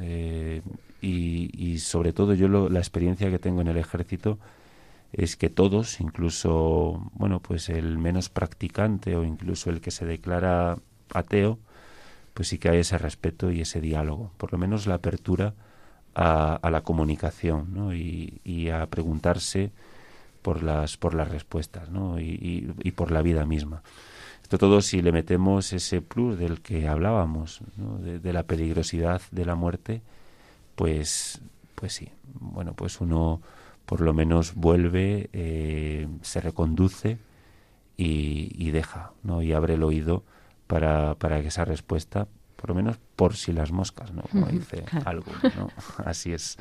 [0.00, 0.62] Eh,
[1.00, 4.38] y, y, sobre todo yo lo, la experiencia que tengo en el ejército
[5.12, 10.78] es que todos, incluso, bueno, pues el menos practicante o incluso el que se declara
[11.14, 11.58] ateo,
[12.34, 14.32] pues sí que hay ese respeto y ese diálogo.
[14.36, 15.54] Por lo menos la apertura
[16.18, 17.94] a, la comunicación ¿no?
[17.94, 19.70] y, a preguntarse
[20.42, 22.18] por las, por las respuestas ¿no?
[22.20, 23.82] y, por la vida misma.
[24.42, 27.98] Esto todo si le metemos ese plus del que hablábamos, ¿no?
[27.98, 30.02] de, la peligrosidad de la muerte,
[30.74, 31.40] pues,
[31.74, 33.40] pues sí, bueno, pues uno
[33.86, 37.18] por lo menos vuelve, eh, se reconduce
[37.96, 39.42] y, y, deja, ¿no?
[39.42, 40.24] Y abre el oído
[40.66, 42.28] para, para que esa respuesta
[42.58, 44.22] por lo menos por si las moscas, ¿no?
[44.22, 45.08] Como dice claro.
[45.08, 45.70] algo, ¿no?
[46.04, 46.58] Así es.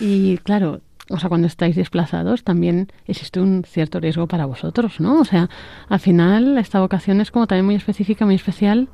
[0.00, 5.20] Y claro, o sea, cuando estáis desplazados también existe un cierto riesgo para vosotros, ¿no?
[5.20, 5.50] O sea,
[5.88, 8.88] al final esta vocación es como también muy específica, muy especial,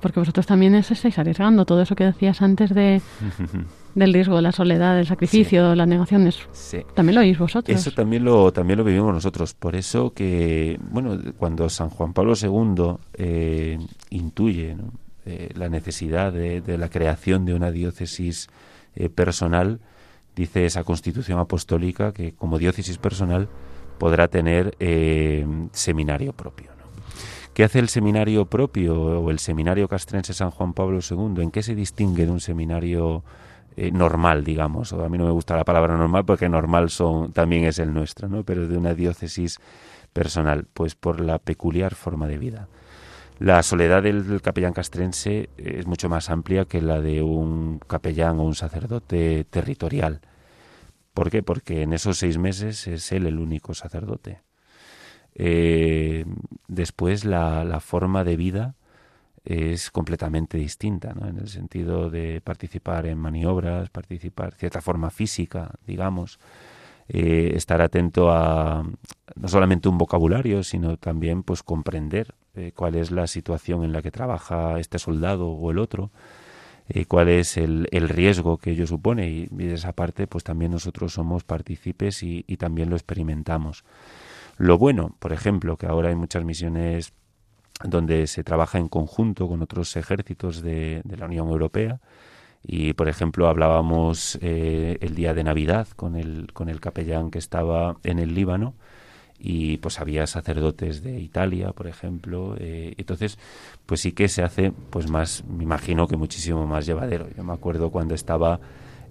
[0.00, 3.02] porque vosotros también os estáis arriesgando todo eso que decías antes de
[3.96, 5.76] del riesgo, la soledad, el sacrificio, sí.
[5.76, 6.38] las negaciones.
[6.52, 6.78] Sí.
[6.94, 7.76] También lo oís vosotros.
[7.76, 9.54] Eso también lo también lo vivimos nosotros.
[9.54, 13.78] Por eso que, bueno, cuando San Juan Pablo II eh,
[14.10, 15.03] intuye, ¿no?
[15.26, 18.48] Eh, la necesidad de, la creación de una diócesis
[18.94, 19.80] eh, personal,
[20.36, 23.48] dice esa constitución apostólica que como diócesis personal
[23.98, 26.74] podrá tener eh, seminario propio.
[27.54, 31.40] ¿Qué hace el seminario propio o el seminario castrense San Juan Pablo II?
[31.40, 33.22] ¿En qué se distingue de un seminario
[33.76, 34.92] eh, normal, digamos?
[34.92, 37.94] O a mí no me gusta la palabra normal porque normal son, también es el
[37.94, 38.42] nuestro, ¿no?
[38.42, 39.60] pero de una diócesis
[40.12, 42.68] personal, pues por la peculiar forma de vida.
[43.38, 48.44] La soledad del, capellán castrense es mucho más amplia que la de un capellán o
[48.44, 50.20] un sacerdote territorial.
[51.14, 51.42] ¿Por qué?
[51.42, 54.42] Porque en esos seis meses es él el único sacerdote.
[55.34, 56.24] Eh,
[56.68, 58.76] después la, forma de vida
[59.44, 66.38] es completamente distinta, en el sentido de participar en maniobras, participar cierta forma física, digamos,
[67.08, 68.84] eh, estar atento a
[69.34, 74.02] no solamente un vocabulario, sino también pues comprender eh, cuál es la situación en la
[74.02, 76.10] que trabaja este soldado o el otro,
[76.88, 81.14] eh, cuál es el, riesgo que ello supone y, de esa parte pues también nosotros
[81.14, 83.84] somos partícipes y, y, también lo experimentamos.
[84.56, 87.12] Lo bueno, por ejemplo, que ahora hay muchas misiones
[87.82, 92.00] donde se trabaja en conjunto con otros ejércitos de, de la Unión Europea
[92.66, 97.38] y por ejemplo hablábamos eh, el día de Navidad con el, con el capellán que
[97.38, 98.74] estaba en el Líbano
[99.46, 103.38] y pues había sacerdotes de Italia, por ejemplo, eh, entonces
[103.84, 107.26] pues sí que se hace pues más, me imagino que muchísimo más llevadero.
[107.36, 108.58] Yo me acuerdo cuando estaba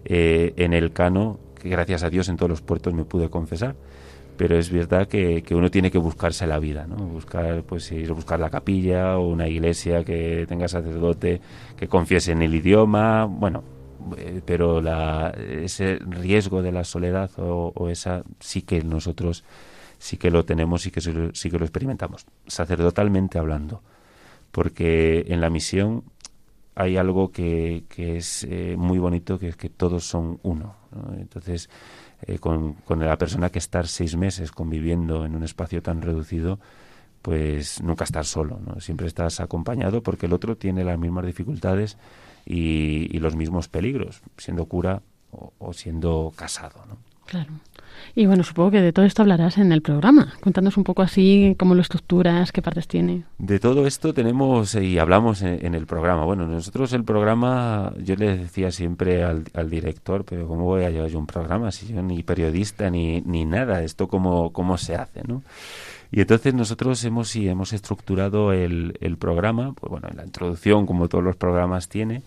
[0.06, 3.76] eh, en el Cano, que gracias a Dios en todos los puertos me pude confesar,
[4.36, 6.96] pero es verdad que, que uno tiene que buscarse la vida, ¿no?
[6.96, 11.41] Buscar, pues ir buscar la capilla o una iglesia que tenga sacerdote
[11.78, 13.63] que confiese en el idioma, bueno,
[14.17, 19.43] eh, pero la, ese riesgo de la soledad o esa sí que nosotros
[20.03, 23.81] sí que lo tenemos y que sí que lo experimentamos, sacerdotalmente hablando,
[24.51, 26.03] porque en la misión
[26.75, 30.75] hay algo que, que es eh, muy bonito, que es que todos son uno.
[30.91, 31.13] ¿no?
[31.13, 31.69] Entonces,
[32.23, 36.59] eh, con, con, la persona que estar seis meses conviviendo en un espacio tan reducido,
[37.21, 38.81] pues nunca estar solo, ¿no?
[38.81, 41.97] Siempre estás acompañado porque el otro tiene las mismas dificultades
[42.45, 46.97] y, los mismos peligros, siendo cura o, o siendo casado, ¿no?
[47.25, 47.53] Claro.
[48.15, 50.34] Y bueno, supongo que de todo esto hablarás en el programa.
[50.41, 53.23] Cuéntanos un poco así cómo lo estructuras, qué partes tiene.
[53.38, 56.25] De todo esto tenemos y hablamos en, el programa.
[56.25, 60.89] Bueno, nosotros el programa, yo le decía siempre al, al director, pero ¿cómo voy a
[60.89, 63.84] llevar yo un programa si yo ni periodista ni, ni nada?
[63.84, 65.41] Esto cómo, cómo se hace, ¿no?
[66.12, 70.86] Y entonces nosotros hemos, sí, hemos estructurado el, el programa, pues bueno, en la introducción,
[70.86, 72.21] como todos los programas tiene,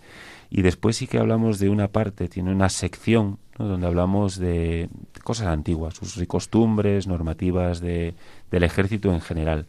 [0.51, 4.89] y después sí que hablamos de una parte, tiene una sección donde hablamos de
[5.25, 8.15] cosas antiguas, sus costumbres, normativas de,
[8.51, 9.67] del ejército en general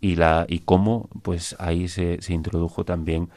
[0.00, 3.30] y la y cómo pues ahí se, se introdujo también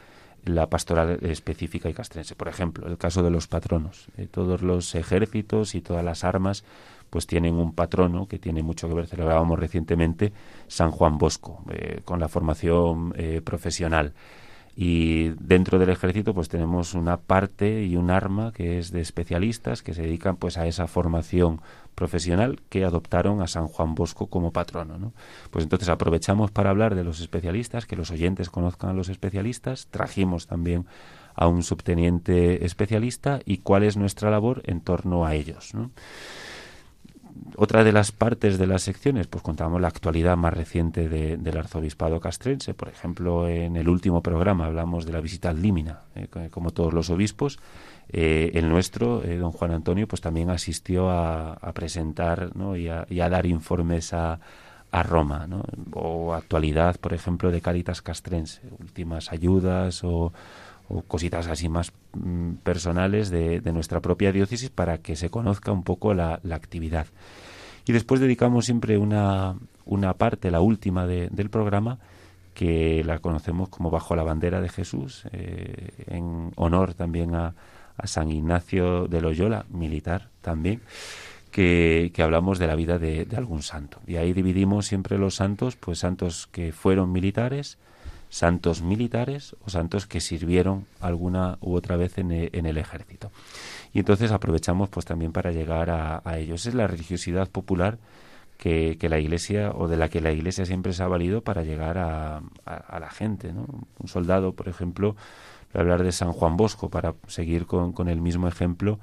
[0.46, 2.34] la pastoral específica y castrense.
[2.34, 4.06] Por ejemplo, el caso de los patronos.
[4.16, 6.64] Eh, todos los ejércitos y todas las armas
[7.10, 10.32] pues tienen un patrono que tiene mucho que ver, celebrábamos recientemente,
[10.66, 14.12] San Juan Bosco, eh, con la formación eh, profesional.
[14.78, 19.82] Y dentro del ejército pues tenemos una parte y un arma que es de especialistas
[19.82, 21.62] que se dedican pues a esa formación
[21.94, 24.98] profesional que adoptaron a San Juan Bosco como patrono.
[24.98, 25.14] ¿no?
[25.50, 29.86] Pues entonces aprovechamos para hablar de los especialistas, que los oyentes conozcan a los especialistas,
[29.90, 30.84] trajimos también
[31.34, 35.74] a un subteniente especialista y cuál es nuestra labor en torno a ellos.
[35.74, 35.90] ¿no?
[37.56, 41.56] Otra de las partes de las secciones, pues contamos la actualidad más reciente de, del
[41.56, 42.74] arzobispado castrense.
[42.74, 46.92] Por ejemplo, en el último programa hablamos de la visita al Límina, eh, como todos
[46.92, 47.58] los obispos.
[48.08, 52.76] Eh, el nuestro, eh, don Juan Antonio, pues también asistió a, a presentar ¿no?
[52.76, 54.38] y, a, y, a, dar informes a,
[54.92, 55.64] a Roma, ¿no?
[55.92, 60.32] o actualidad, por ejemplo, de Caritas Castrense, últimas ayudas o
[60.88, 65.72] o cositas así más mm, personales de, de, nuestra propia diócesis para que se conozca
[65.72, 67.06] un poco la, la actividad.
[67.86, 71.98] Y después dedicamos siempre una, una parte, la última de, del programa,
[72.52, 77.54] que la conocemos como Bajo la bandera de Jesús, eh, en honor también a,
[77.96, 80.80] a, San Ignacio de Loyola, militar también,
[81.50, 84.00] que, que hablamos de la vida de, de, algún santo.
[84.06, 87.78] Y ahí dividimos siempre los santos, pues santos que fueron militares,
[88.28, 93.30] santos militares o santos que sirvieron alguna u otra vez en el, en el ejército.
[93.92, 96.66] Y entonces aprovechamos pues también para llegar a, ellos.
[96.66, 97.98] Es la religiosidad popular
[98.58, 101.98] que, la Iglesia o de la que la Iglesia siempre se ha valido para llegar
[101.98, 103.52] a, la gente.
[103.52, 103.66] ¿no?
[103.98, 105.16] Un soldado, por ejemplo,
[105.72, 108.98] hablar de San Juan Bosco para seguir con, con el mismo ejemplo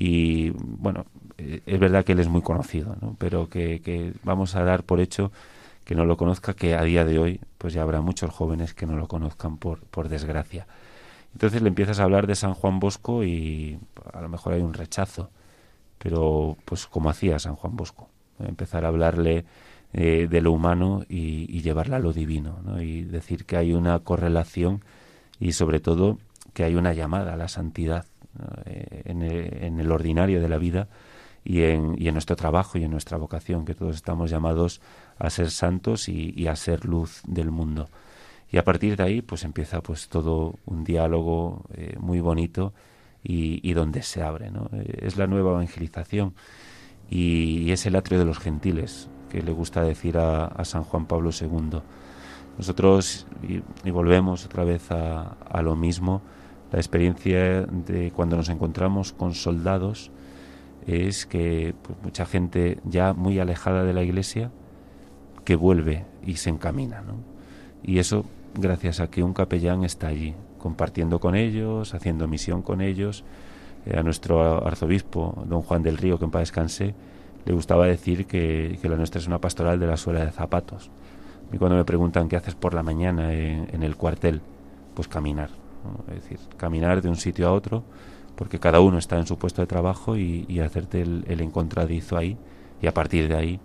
[0.00, 1.06] y bueno,
[1.38, 3.16] eh, es verdad que él es muy conocido, ¿no?
[3.18, 5.32] pero que, que vamos a dar por hecho
[5.88, 8.84] que no lo conozca, que a día de hoy pues ya habrá muchos jóvenes que
[8.84, 10.66] no lo conozcan por, por desgracia.
[11.32, 13.78] Entonces le empiezas a hablar de San Juan Bosco y
[14.12, 15.30] a lo mejor hay un rechazo,
[15.96, 19.46] pero pues como hacía San Juan Bosco, empezar a hablarle
[19.94, 22.82] eh, de lo humano y, llevarla a lo divino, ¿no?
[22.82, 24.84] y decir que hay una correlación
[25.40, 26.18] y sobre todo
[26.52, 28.04] que hay una llamada a la santidad
[28.66, 30.88] eh, en, el, en el ordinario de la vida
[31.44, 34.82] y en, y en nuestro trabajo y en nuestra vocación, que todos estamos llamados
[35.18, 37.88] a ser santos y, a ser luz del mundo.
[38.50, 42.72] Y a partir de ahí, pues empieza pues todo un diálogo eh, muy bonito
[43.22, 44.70] y, donde se abre, ¿no?
[44.72, 46.34] Es la nueva evangelización
[47.10, 51.30] y, es el atrio de los gentiles, que le gusta decir a, San Juan Pablo
[51.38, 51.80] II.
[52.56, 56.22] Nosotros, y, y volvemos otra vez a, a lo mismo,
[56.72, 60.10] la experiencia de cuando nos encontramos con soldados,
[60.86, 64.50] es que pues, mucha gente ya muy alejada de la iglesia
[65.48, 67.00] que vuelve y se encamina.
[67.00, 67.14] ¿no?
[67.82, 72.82] Y eso gracias a que un capellán está allí, compartiendo con ellos, haciendo misión con
[72.82, 73.24] ellos.
[73.86, 76.94] Eh, a nuestro arzobispo, don Juan del Río, que en paz descanse,
[77.46, 80.90] le gustaba decir que, la nuestra es una pastoral de la suela de zapatos.
[81.50, 84.42] Y cuando me preguntan qué haces por la mañana en, el cuartel,
[84.92, 85.48] pues caminar.
[86.08, 87.84] Es decir, caminar de un sitio a otro
[88.36, 92.36] porque cada uno está en su puesto de trabajo y, hacerte el, encontradizo ahí
[92.82, 93.60] y a partir de ahí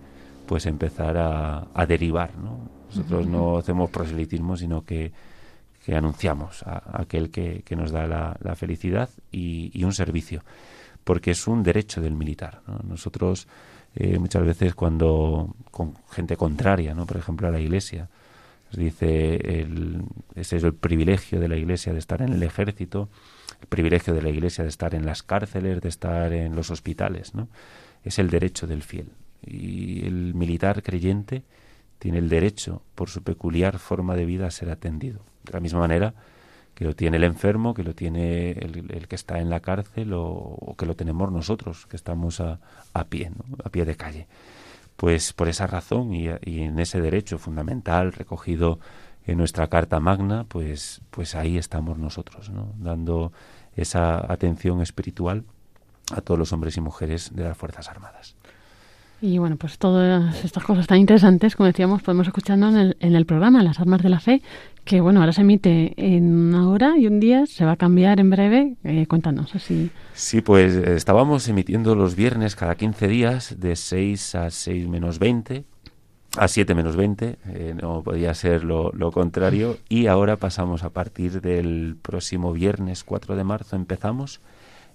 [0.46, 2.70] pues empezar a, a derivar ¿no?
[2.88, 3.32] nosotros uh -huh.
[3.32, 5.12] no hacemos proselitismo sino que,
[5.86, 9.94] que anunciamos a, a, aquel que, que nos da la, la felicidad y, y, un
[9.94, 10.44] servicio
[11.04, 12.80] porque es un derecho del militar ¿no?
[12.84, 13.48] nosotros
[13.96, 17.06] eh, muchas veces cuando con gente contraria ¿no?
[17.06, 18.10] por ejemplo a la iglesia
[18.72, 20.04] nos dice el,
[20.36, 23.10] ese es el privilegio de la iglesia de estar en el ejército
[23.64, 27.34] el privilegio de la Iglesia de estar en las cárceles, de estar en los hospitales,
[27.34, 27.48] ¿no?
[28.04, 29.08] Es el derecho del fiel.
[29.46, 31.44] Y el militar creyente
[32.00, 35.22] tiene el derecho, por su peculiar forma de vida, a ser atendido.
[35.44, 36.14] De la misma manera
[36.74, 40.76] que lo tiene el enfermo, que lo tiene el, que está en la cárcel o,
[40.78, 42.60] que lo tenemos nosotros, que estamos a,
[42.94, 43.32] a pie,
[43.64, 44.28] a pie de calle.
[44.96, 48.80] pues por esa razón y, y en ese derecho fundamental recogido
[49.26, 52.74] en nuestra Carta Magna, pues, pues ahí estamos nosotros, ¿no?
[52.78, 53.32] dando
[53.76, 55.46] esa atención espiritual
[56.12, 58.36] a todos los hombres y mujeres de las Fuerzas Armadas.
[59.24, 63.64] Y bueno, pues todas estas cosas tan interesantes, como decíamos, podemos escuchando en el, programa
[63.64, 64.42] Las Armas de la Fe,
[64.84, 68.20] que bueno, ahora se emite en una hora y un día, se va a cambiar
[68.20, 68.76] en breve.
[68.84, 69.92] Eh, cuéntanos así.
[70.14, 75.20] Sí, pues eh, estábamos emitiendo los viernes cada 15 días de 6 a 6 menos
[75.20, 75.64] 20,
[76.36, 80.90] a 7 menos 20, eh, no podía ser lo, lo contrario, y ahora pasamos a
[80.90, 84.42] partir del próximo viernes 4 de marzo, empezamos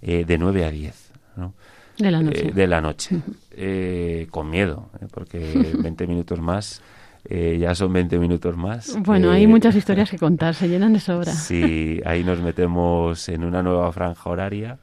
[0.02, 1.12] eh, de 9 a 10.
[1.36, 1.54] ¿no?
[1.98, 2.48] De la noche.
[2.48, 3.16] Eh, de la noche.
[3.52, 5.38] Eh, con miedo, eh, porque
[5.82, 6.80] 20 minutos más
[7.24, 8.96] eh, ya son 20 minutos más.
[9.02, 11.32] Bueno, Eh, hay muchas historias que contar, se llenan de sobra.
[11.48, 14.78] Sí, ahí nos metemos en una nueva franja horaria.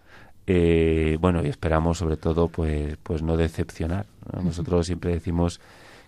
[0.47, 4.05] Eh, bueno, y esperamos sobre todo pues, pues no decepcionar.
[4.32, 4.43] ¿no?
[4.43, 5.59] Nosotros siempre decimos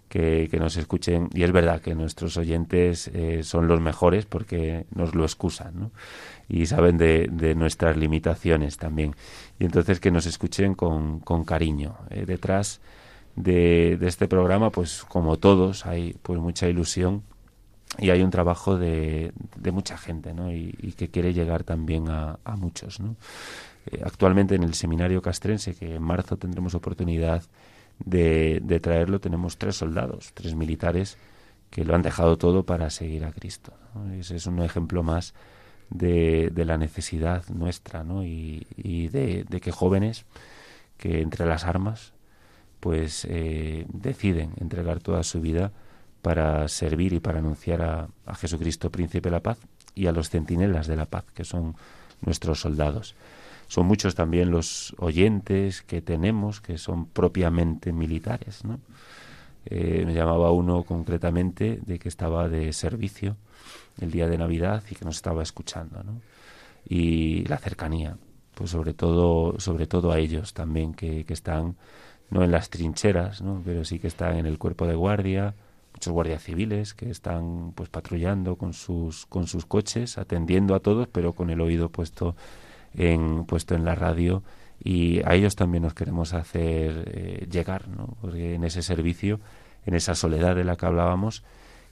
[0.10, 4.86] que, que nos escuchen, y es verdad que nuestros oyentes eh, son los mejores porque
[4.94, 5.92] nos lo excusan, ¿no?
[6.50, 9.16] Y saben de, de nuestras limitaciones también.
[9.60, 11.98] Y entonces que nos escuchen con, con cariño.
[12.10, 12.80] Eh, detrás
[13.36, 17.24] de, de este programa, pues como todos, hay pues mucha ilusión
[18.00, 20.52] y hay un trabajo de, de mucha gente, ¿no?
[20.52, 23.16] Y, que quiere llegar también a, a muchos, ¿no?
[23.88, 27.44] Eh, actualmente en el seminario castrense, que en marzo tendremos oportunidad
[28.00, 31.18] de, de traerlo, tenemos tres soldados, tres militares
[31.70, 33.74] que lo han dejado todo para seguir a Cristo.
[33.96, 34.14] ¿no?
[34.14, 35.34] Ese es un ejemplo más
[35.90, 38.24] de, la necesidad nuestra, ¿no?
[38.24, 40.26] Y, y de, que jóvenes
[40.98, 42.14] que entre las armas,
[42.80, 45.72] pues eh, deciden entregar toda su vida
[46.22, 49.60] para servir y para anunciar a, a Jesucristo, Príncipe de la Paz,
[49.98, 51.76] y a los centinelas de la paz, que son
[52.22, 53.16] nuestros soldados.
[53.68, 58.80] Son muchos también los oyentes que tenemos que son propiamente militares, ¿no?
[59.66, 63.36] Eh, me llamaba uno concretamente de que estaba de servicio
[64.00, 66.22] el día de Navidad y que nos estaba escuchando, ¿no?
[66.88, 68.18] Y la cercanía,
[68.56, 71.76] pues sobre todo, sobre todo a ellos también que, que están
[72.30, 73.62] no en las trincheras, ¿no?
[73.64, 75.56] pero sí que están en el cuerpo de guardia,
[75.94, 81.08] muchos guardias civiles que están pues patrullando con sus con sus coches, atendiendo a todos,
[81.08, 82.36] pero con el oído puesto
[82.94, 84.44] en puesto en la radio
[84.84, 88.18] y a ellos también nos queremos hacer eh, llegar, ¿no?
[88.22, 89.40] Porque en ese servicio,
[89.86, 91.44] en esa soledad de la que hablábamos,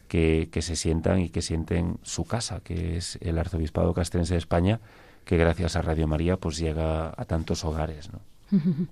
[0.07, 4.39] que, que se sientan y que sienten su casa, que es el Arzobispado Castrense de
[4.39, 4.79] España,
[5.25, 8.19] que gracias a Radio María pues llega a tantos hogares, ¿no?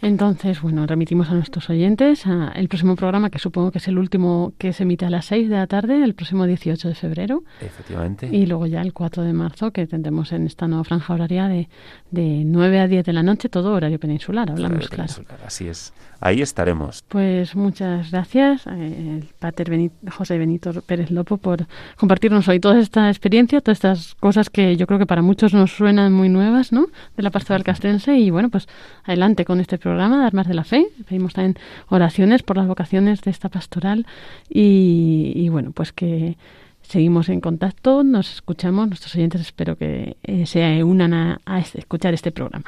[0.00, 3.98] Entonces, bueno, remitimos a nuestros oyentes a el próximo programa, que supongo que es el
[3.98, 7.44] último que se emite a las 6 de la tarde, el próximo 18 de febrero.
[7.60, 8.28] Efectivamente.
[8.30, 11.68] Y luego ya el 4 de marzo, que tendremos en esta nueva franja horaria de,
[12.10, 15.12] de 9 a 10 de la noche, todo horario peninsular, hablamos claro.
[15.12, 15.92] peninsular, Así es.
[16.24, 17.02] Ahí estaremos.
[17.08, 21.66] Pues muchas gracias, eh, el pater Benito, José Benito Pérez Lopo, por
[21.96, 25.72] compartirnos hoy toda esta experiencia, todas estas cosas que yo creo que para muchos nos
[25.72, 26.86] suenan muy nuevas, ¿no?
[27.16, 28.16] De la pastoral castrense.
[28.16, 28.68] Y bueno, pues
[29.02, 30.86] adelante con este programa de Armas de la Fe.
[31.08, 31.56] Pedimos también
[31.88, 34.06] oraciones por las vocaciones de esta pastoral.
[34.48, 36.36] Y, bueno, pues que
[36.82, 41.78] seguimos en contacto, nos escuchamos, nuestros oyentes espero que eh, se unan a, a este-
[41.78, 42.64] escuchar este programa.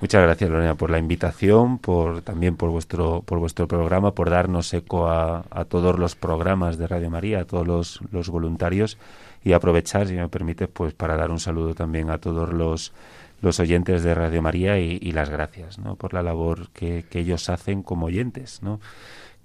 [0.00, 4.72] Muchas gracias, Lorena, por la invitación, por también por vuestro por vuestro programa, por darnos
[4.72, 8.96] eco a, a todos los programas de Radio María, a todos los, los voluntarios
[9.44, 12.92] y aprovechar, si me permite, pues para dar un saludo también a todos los
[13.40, 15.96] los oyentes de Radio María y, las gracias, ¿no?
[15.96, 18.80] Por la labor que, ellos hacen como oyentes, ¿no?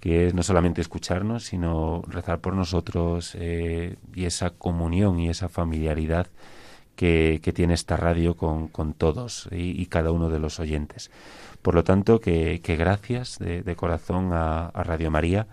[0.00, 5.48] que es no solamente escucharnos, sino rezar por nosotros eh, y esa comunión y esa
[5.48, 6.26] familiaridad
[6.94, 11.10] que, tiene esta radio con, con todos y, cada uno de los oyentes.
[11.62, 15.46] Por lo tanto, que, gracias de, de corazón a, a Radio María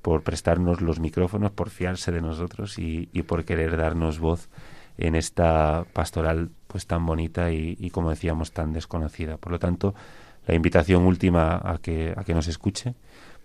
[0.00, 4.48] por prestarnos los micrófonos, por fiarse de nosotros y, y por querer darnos voz
[4.96, 9.36] en esta pastoral pues tan bonita y, como decíamos tan desconocida.
[9.36, 9.94] Por lo tanto,
[10.46, 12.94] la invitación última a que, a que nos escuche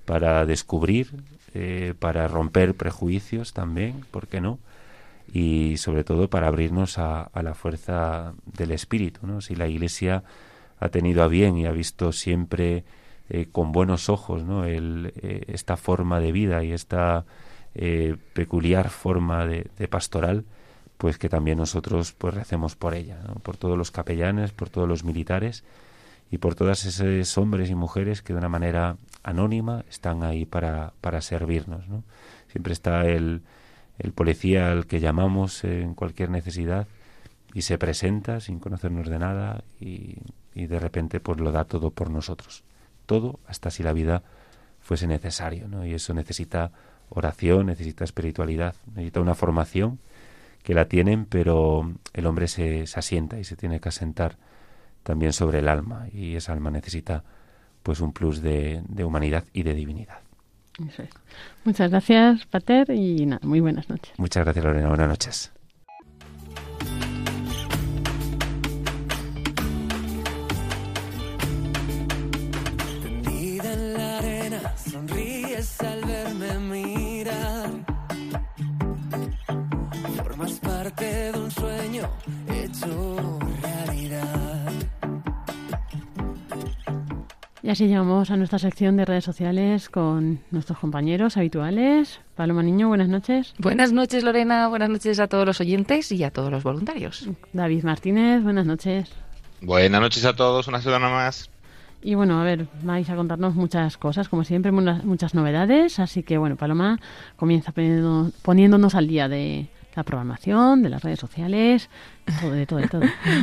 [0.06, 1.24] para descubrir,
[1.54, 4.60] eh, para romper prejuicios también, ¿por qué no?
[5.34, 9.42] Y sobre todo para abrirnos a, la fuerza del Espíritu, ¿no?
[9.42, 10.24] Si la Iglesia
[10.80, 12.84] ha tenido a bien y ha visto siempre
[13.28, 14.66] eh, con buenos ojos ¿no?
[14.66, 17.26] El, eh, esta forma de vida y esta
[17.74, 20.46] eh, peculiar forma de, pastoral,
[20.98, 23.36] pues que también nosotros pues recemos por ella, ¿no?
[23.36, 25.64] por todos los capellanes, por todos los militares
[26.32, 30.94] y por todas esos hombres y mujeres que de una manera anónima están ahí para,
[31.02, 31.88] para servirnos.
[31.88, 32.04] ¿no?
[32.48, 33.42] Siempre está el,
[34.00, 36.88] el policía al que llamamos en cualquier necesidad
[37.54, 40.18] y se presenta sin conocernos de nada y,
[40.54, 42.64] y de repente pues lo da todo por nosotros
[43.06, 44.24] todo hasta si la vida
[44.82, 45.86] fuese necesario, ¿no?
[45.86, 46.72] Y eso necesita
[47.10, 50.00] oración, necesita espiritualidad, necesita una formación
[50.66, 54.38] que la tienen, pero el hombre se, se asienta y se tiene que asentar
[55.04, 57.24] también sobre el alma y esa alma necesita
[57.84, 60.18] pues un plus de, de humanidad y de divinidad.
[60.90, 61.10] Eso es.
[61.64, 64.12] Muchas gracias, Pater, y nada, muy buenas noches.
[64.18, 64.88] Muchas gracias, Lorena.
[64.88, 65.52] Buenas noches.
[87.66, 92.20] Y así llegamos a nuestra sección de redes sociales con nuestros compañeros habituales.
[92.36, 93.56] Paloma Niño, buenas noches.
[93.58, 94.68] Buenas noches, Lorena.
[94.68, 97.28] Buenas noches a todos los oyentes y a todos los voluntarios.
[97.54, 99.12] David Martínez, buenas noches.
[99.62, 101.50] Buenas noches a todos, una semana más.
[102.04, 105.98] Y bueno, a ver, vais a contarnos muchas cosas, como siempre, muchas novedades.
[105.98, 107.00] Así que bueno, Paloma
[107.36, 107.74] comienza
[108.44, 111.90] poniéndonos al día de la programación, de las redes sociales,
[112.42, 113.02] todo, de todo, de todo.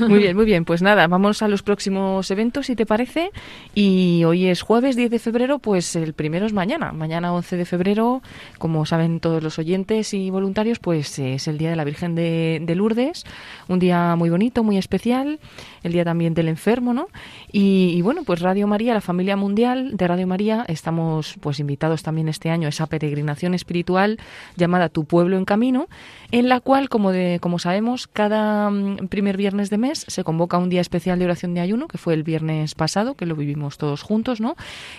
[0.09, 0.65] Muy bien, muy bien.
[0.65, 3.31] Pues nada, vamos a los próximos eventos, si te parece.
[3.75, 6.93] Y hoy es jueves 10 de febrero, pues el primero es mañana.
[6.93, 8.23] Mañana 11 de febrero,
[8.59, 12.61] como saben todos los oyentes y voluntarios, pues es el Día de la Virgen de,
[12.63, 13.25] de Lourdes.
[13.69, 15.39] Un día muy bonito, muy especial.
[15.83, 17.09] El Día también del Enfermo, ¿no?
[17.51, 22.29] Y, bueno, pues Radio María, la familia mundial de Radio María, estamos pues invitados también
[22.29, 24.19] este año a esa peregrinación espiritual
[24.57, 25.89] llamada Tu Pueblo en Camino,
[26.31, 28.72] en la cual, como, de, como sabemos, cada
[29.09, 32.15] primer viernes de mes se convoca un día especial de oración de ayuno, que fue
[32.15, 34.57] el viernes pasado, que lo vivimos todos juntos, ¿no?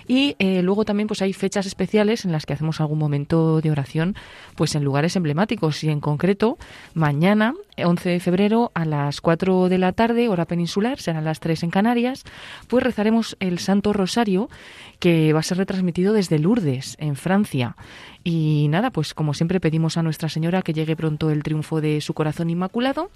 [0.08, 3.72] Y eh, luego también pues hay fechas especiales en las que hacemos algún momento de
[3.72, 4.16] oración
[4.56, 6.58] pues en lugares emblemáticos y en concreto
[6.94, 11.64] mañana 11 de febrero a las 4 de la tarde, hora peninsular, serán las 3
[11.64, 12.24] en Canarias,
[12.68, 14.50] pues rezaremos el Santo Rosario
[15.00, 17.76] que va a ser retransmitido desde Lourdes, en Francia.
[18.24, 22.00] Y nada, pues como siempre pedimos a Nuestra Señora que llegue pronto el triunfo de
[22.00, 23.12] su corazón inmaculado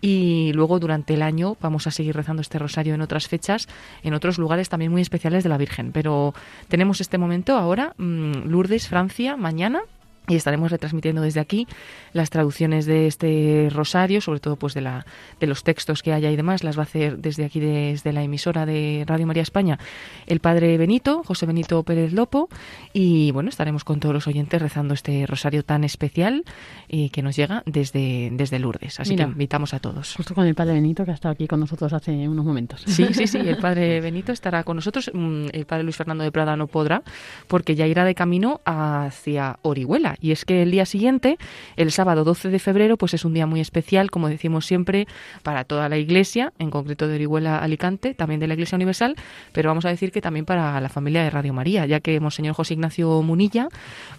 [0.00, 3.68] y luego durante el año vamos a seguir rezando este rosario en otras fechas,
[4.04, 5.90] en otros lugares también muy especiales de la Virgen.
[5.90, 6.34] Pero
[6.68, 9.80] tenemos este momento ahora, mm, Lourdes, Francia, mañana.
[10.26, 11.66] Y estaremos retransmitiendo desde aquí
[12.12, 15.04] las traducciones de este rosario, sobre todo pues de la
[15.38, 18.22] de los textos que haya y demás, las va a hacer desde aquí desde la
[18.22, 19.78] emisora de Radio María España
[20.26, 22.48] el padre Benito, José Benito Pérez Lopo
[22.92, 26.44] y bueno, estaremos con todos los oyentes rezando este rosario tan especial
[26.88, 29.00] y que nos llega desde desde Lourdes.
[29.00, 29.26] Así Mira.
[29.26, 30.14] que invitamos a todos.
[30.14, 32.82] Justo con el padre Benito, que ha estado aquí con nosotros hace unos momentos.
[32.86, 35.10] Sí, sí, sí, el padre Benito estará con nosotros.
[35.12, 37.02] Mm, El padre Luis Fernando de Prada no podrá
[37.48, 40.13] porque ya irá de camino hacia Orihuela.
[40.20, 41.38] Y es que el día siguiente,
[41.76, 45.06] el sábado 12 de febrero, pues es un día muy especial, como decimos siempre,
[45.42, 49.16] para toda la iglesia, en concreto de Orihuela Alicante, también de la Iglesia Universal,
[49.52, 52.54] pero vamos a decir que también para la familia de Radio María, ya que Monseñor
[52.54, 53.68] José Ignacio Munilla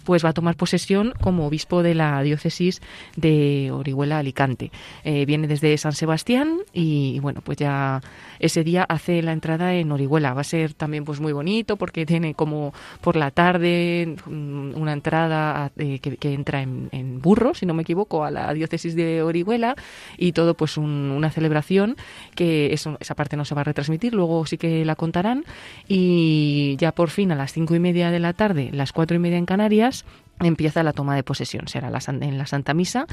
[0.04, 2.80] pues va a tomar posesión como obispo de la diócesis
[3.16, 4.70] de Orihuela Alicante.
[5.04, 8.00] Eh, viene desde San Sebastián y bueno, pues ya
[8.38, 10.34] ese día hace la entrada en Orihuela.
[10.34, 14.92] Va a ser también pues muy bonito porque tiene como por la tarde mm, una
[14.92, 18.94] entrada eh, que, que entra en, en burro, si no me equivoco, a la diócesis
[18.96, 19.74] de Orihuela
[20.18, 21.96] y todo pues un- una celebración
[22.34, 25.44] que eso, esa parte no se va a retransmitir, luego sí que la contarán
[25.88, 29.20] y ya por fin a las cinco y media de la tarde, las cuatro y
[29.20, 30.04] media en Canarias,
[30.40, 31.68] empieza la toma de posesión.
[31.68, 33.06] Será la en la Santa Misa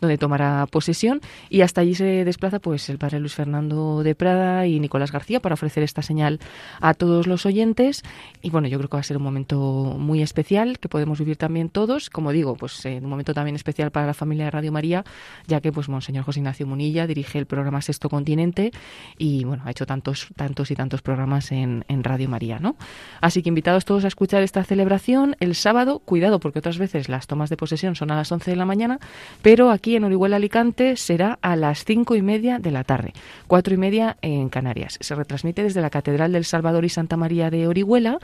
[0.00, 4.66] donde tomará posesión y hasta allí se desplaza pues el padre Luis Fernando de Prada
[4.66, 6.40] y Nicolás García para ofrecer esta señal
[6.80, 8.02] a todos los oyentes
[8.42, 9.58] y bueno, yo creo que va a ser un momento
[9.98, 13.90] muy especial que podemos vivir también todos, como digo, pues eh, un momento también especial
[13.90, 15.04] para la familia de Radio María,
[15.46, 18.72] ya que pues Monseñor José Ignacio Munilla dirige el programa Sexto Continente
[19.18, 22.76] y bueno, ha hecho tantos tantos y tantos programas en, en Radio María, ¿no?
[23.20, 27.26] Así que invitados todos a escuchar esta celebración el sábado, cuidado porque otras veces las
[27.26, 29.00] tomas de posesión son a las 11 de la mañana,
[29.42, 33.12] pero aquí en Orihuela Alicante será a las cinco y media de la tarde,
[33.48, 34.98] cuatro y media en Canarias.
[35.00, 38.20] Se retransmite desde la Catedral del Salvador y Santa María de Orihuela.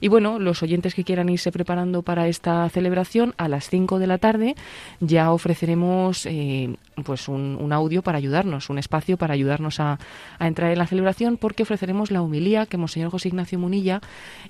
[0.00, 4.06] Y bueno, los oyentes que quieran irse preparando para esta celebración, a las 5 de
[4.06, 4.56] la tarde
[5.00, 9.98] ya ofreceremos eh, pues un, audio para ayudarnos, un espacio para ayudarnos a,
[10.38, 14.00] a entrar en la celebración, porque ofreceremos la humilía que Monseñor José Ignacio Munilla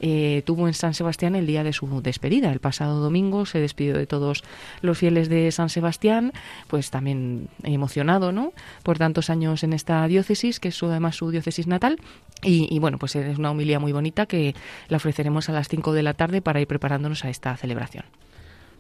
[0.01, 2.51] eh, tuvo en San Sebastián el día de su despedida.
[2.51, 4.45] El pasado domingo se despidió de todos
[4.83, 6.33] los fieles de San Sebastián,
[6.69, 8.53] pues también emocionado, ¿no?
[8.83, 11.99] Por tantos años en esta diócesis, que es su- además su diócesis natal.
[12.47, 14.55] Y, bueno, pues es una humilía muy bonita que
[14.89, 18.05] la ofreceremos a las 5 de la tarde para ir preparándonos a esta celebración.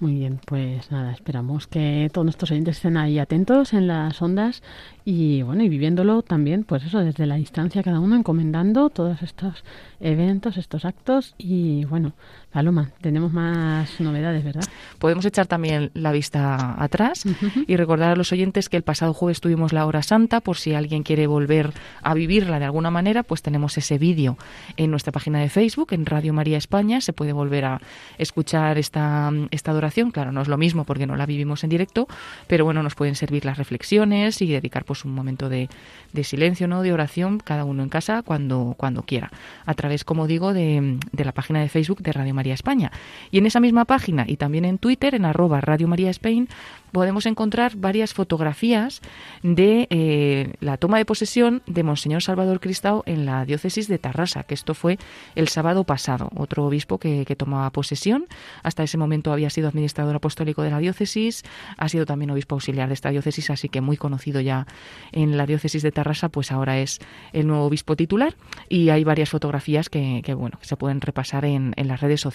[0.01, 4.63] Muy bien, pues nada, esperamos que todos nuestros oyentes estén ahí atentos en las ondas
[5.05, 9.65] y bueno, y viviéndolo también, pues eso, desde la distancia cada uno, encomendando todos estos
[10.01, 12.13] eventos, estos actos y bueno,
[12.55, 14.63] Paloma, tenemos más novedades, ¿verdad?
[15.01, 17.25] Podemos echar también la vista atrás
[17.67, 20.73] y recordar a los oyentes que el pasado jueves tuvimos la hora santa, por si
[20.73, 24.39] alguien quiere volver a vivirla de alguna manera, pues tenemos ese vídeo
[24.77, 27.81] en nuestra página de Facebook, en Radio María España, se puede volver a
[28.19, 32.07] escuchar esta, esta adoración, claro, no es lo mismo porque no la vivimos en directo,
[32.47, 35.69] pero bueno, nos pueden servir las reflexiones y dedicar pues un momento de,
[36.13, 36.83] de silencio, ¿no?
[36.83, 39.33] de oración, cada uno en casa cuando, cuando quiera,
[39.67, 42.93] a través, como digo, de, de la página de Facebook de Radio María España.
[43.31, 46.49] Y en esa misma página y también en Twitter, en arroba Radio María Spain,
[46.93, 49.01] podemos encontrar varias fotografías
[49.43, 54.45] de eh, la toma de posesión de Monseñor Salvador Cristao en la diócesis de Tarrasa,
[54.45, 54.99] que esto fue
[55.35, 58.27] el sábado pasado, otro obispo que, que tomaba posesión.
[58.63, 61.43] Hasta ese momento había sido administrador apostólico de la diócesis,
[61.77, 64.67] ha sido también obispo auxiliar de esta diócesis, así que muy conocido ya
[65.11, 67.01] en la diócesis de Tarrasa, pues ahora es
[67.33, 68.37] el nuevo obispo titular
[68.69, 72.34] y hay varias fotografías que, bueno, se pueden repasar en, en las redes sociales.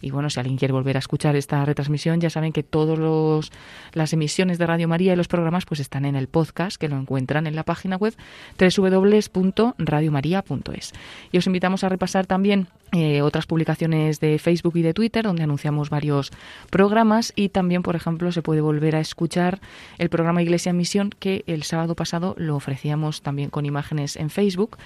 [0.00, 3.52] Y bueno, si alguien quiere volver a escuchar esta retransmisión, ya saben que todos los
[3.92, 6.96] las emisiones de Radio María y los programas pues están en el podcast que lo
[6.96, 8.14] encuentran en la página web
[8.58, 10.92] www.radiomaria.es.
[11.32, 15.42] Y os invitamos a repasar también eh, otras publicaciones de Facebook y de Twitter donde
[15.42, 16.30] anunciamos varios
[16.70, 17.34] programas.
[17.36, 19.60] Y también, por ejemplo, se puede volver a escuchar
[19.98, 24.30] el programa Iglesia en Misión que el sábado pasado lo ofrecíamos también con imágenes en
[24.30, 24.78] Facebook.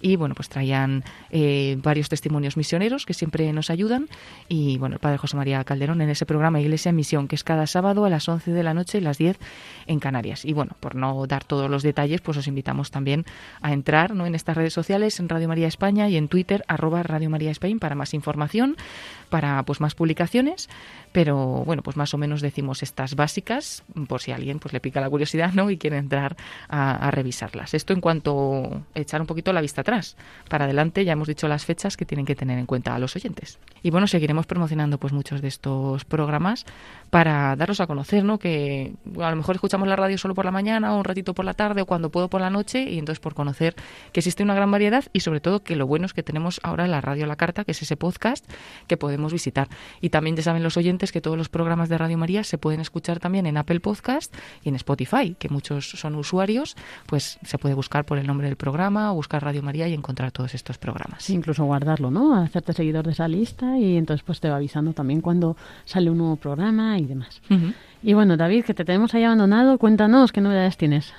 [0.00, 3.89] Y bueno, pues traían eh, varios testimonios misioneros que siempre nos ayudan
[4.48, 7.44] y bueno, el Padre José María Calderón en ese programa Iglesia en Misión que es
[7.44, 9.38] cada sábado a las 11 de la noche y las 10
[9.86, 10.44] en Canarias.
[10.44, 13.24] Y bueno, por no dar todos los detalles, pues os invitamos también
[13.62, 14.26] a entrar ¿no?
[14.26, 17.78] en estas redes sociales, en Radio María España y en Twitter, arroba Radio María Spain
[17.78, 18.76] para más información,
[19.28, 20.68] para pues más publicaciones,
[21.12, 25.00] pero bueno, pues más o menos decimos estas básicas, por si alguien pues le pica
[25.00, 25.70] la curiosidad ¿no?
[25.70, 26.36] y quiere entrar
[26.68, 27.74] a, a revisarlas.
[27.74, 30.16] Esto en cuanto echar un poquito la vista atrás.
[30.48, 33.16] Para adelante ya hemos dicho las fechas que tienen que tener en cuenta a los
[33.16, 33.58] oyentes.
[33.82, 36.66] Y bueno, seguiremos promocionando pues muchos de estos programas
[37.10, 38.38] para daros a conocer, ¿no?
[38.38, 41.44] Que a lo mejor escuchamos la radio solo por la mañana o un ratito por
[41.44, 43.74] la tarde o cuando puedo por la noche y entonces por conocer
[44.12, 46.86] que existe una gran variedad y sobre todo que lo bueno es que tenemos ahora
[46.86, 48.48] la radio la carta, que es ese podcast
[48.86, 49.68] que podemos visitar.
[50.00, 52.80] Y también ya saben los oyentes que todos los programas de Radio María se pueden
[52.80, 56.76] escuchar también en Apple Podcast y en Spotify, que muchos son usuarios,
[57.06, 60.32] pues se puede buscar por el nombre del programa o buscar Radio María y encontrar
[60.32, 61.28] todos estos programas.
[61.30, 62.36] Incluso guardarlo, ¿no?
[62.36, 66.18] Hacerte seguidor de esa lista y entonces pues te va avisando también cuando sale un
[66.18, 67.40] nuevo programa y demás.
[68.02, 71.12] Y bueno, David, que te tenemos ahí abandonado, cuéntanos qué novedades tienes.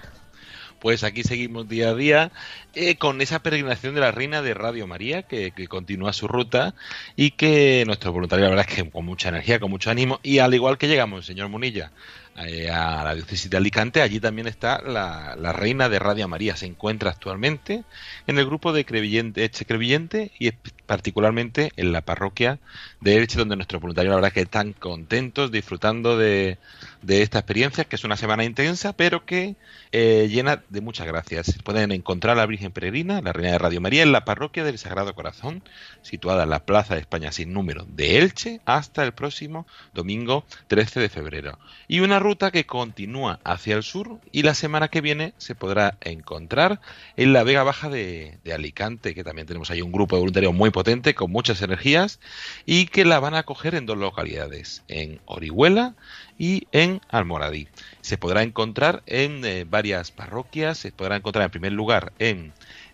[0.80, 2.32] Pues aquí seguimos día a día
[2.74, 6.74] eh, con esa peregrinación de la Reina de Radio María que, que continúa su ruta
[7.16, 10.40] y que nuestro voluntario, la verdad es que con mucha energía, con mucho ánimo y
[10.40, 11.92] al igual que llegamos, señor Munilla,
[12.38, 16.56] eh, a la diócesis de Alicante, allí también está la, Reina de Radio María.
[16.56, 17.84] Se encuentra actualmente
[18.26, 20.52] en el grupo de Crevillente, Eche Crevillente y
[20.86, 22.60] particularmente en la parroquia
[23.02, 26.58] de Elche, donde nuestros voluntarios, la verdad, que están contentos, disfrutando de,
[27.02, 29.56] de esta experiencia, que es una semana intensa, pero que
[29.92, 31.58] eh, llena de muchas gracias.
[31.64, 34.78] Pueden encontrar a la Virgen Peregrina, la Reina de Radio María, en la parroquia del
[34.78, 35.64] Sagrado Corazón,
[36.02, 41.00] situada en la Plaza de España sin número de Elche, hasta el próximo domingo 13
[41.00, 41.60] de febrero.
[41.88, 45.98] Y una ruta que continúa hacia el sur y la semana que viene se podrá
[46.02, 46.80] encontrar
[47.18, 50.70] en la Vega Baja de, Alicante, que también tenemos ahí un grupo de voluntarios muy
[50.70, 52.20] potente, con muchas energías,
[52.66, 55.96] y que la van a acoger en dos localidades, en Orihuela
[56.38, 57.68] y en Almoradí.
[58.02, 62.54] Se podrá encontrar en eh, varias parroquias, se podrá encontrar en primer lugar en,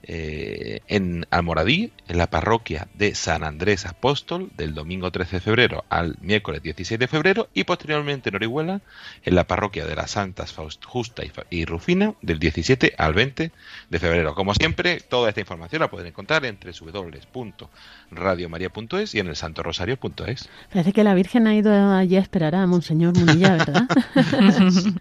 [0.09, 5.83] eh, en Almoradí, en la parroquia de San Andrés Apóstol, del domingo 13 de febrero
[5.89, 8.79] al miércoles 16 de febrero, y posteriormente en Orihuela,
[9.23, 13.51] en la parroquia de las Santas Faust- Justa y Rufina, del 17 al 20
[13.89, 14.33] de febrero.
[14.33, 20.47] Como siempre, toda esta información la pueden encontrar en www.radiomaria.es y en el santorosario.es.
[20.71, 23.83] Parece que la Virgen ha ido allí a esperar a Monseñor Munilla, ¿verdad?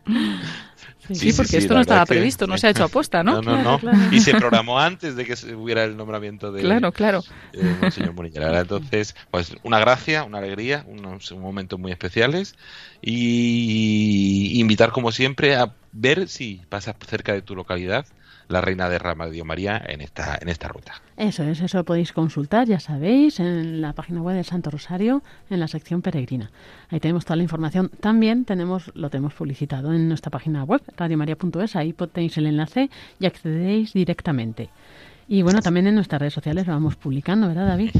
[1.13, 3.41] Sí, porque esto no estaba que- previsto, no se ha hecho aposta, ¿no?
[3.41, 3.79] No, no, no.
[3.79, 3.99] Claro.
[4.11, 7.23] Y se programó antes de que hubiera el nombramiento de Claro, claro.
[7.53, 12.55] eh, Monseñor Entonces, pues una gracia, una alegría, unos momentos muy especiales
[13.03, 18.07] y invitar como siempre a ver si pasas cerca de tu localidad
[18.49, 21.01] la Reina de Radio María en esta en esta ruta.
[21.17, 25.23] Eso es, eso lo podéis consultar, ya sabéis, en la página web del Santo Rosario,
[25.49, 26.51] en la sección peregrina.
[26.91, 27.91] Ahí tenemos toda la información.
[28.01, 33.27] También tenemos, lo tenemos publicitado en nuestra página web, radiomaria.es, ahí tenéis el enlace y
[33.27, 34.69] accedéis directamente.
[35.29, 37.91] Y bueno, también en nuestras redes sociales lo vamos publicando, ¿verdad, David?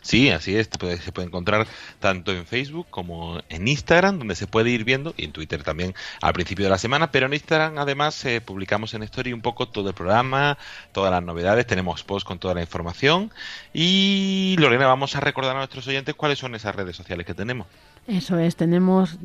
[0.00, 0.68] Sí, así es.
[1.02, 1.68] Se puede encontrar
[2.00, 5.94] tanto en Facebook como en Instagram, donde se puede ir viendo, y en Twitter también
[6.20, 7.12] al principio de la semana.
[7.12, 10.58] Pero en Instagram, además, eh, publicamos en Story un poco todo el programa,
[10.90, 11.64] todas las novedades.
[11.66, 13.30] Tenemos posts con toda la información.
[13.72, 17.68] Y Lorena, vamos a recordar a nuestros oyentes cuáles son esas redes sociales que tenemos.
[18.08, 19.18] Eso es, tenemos,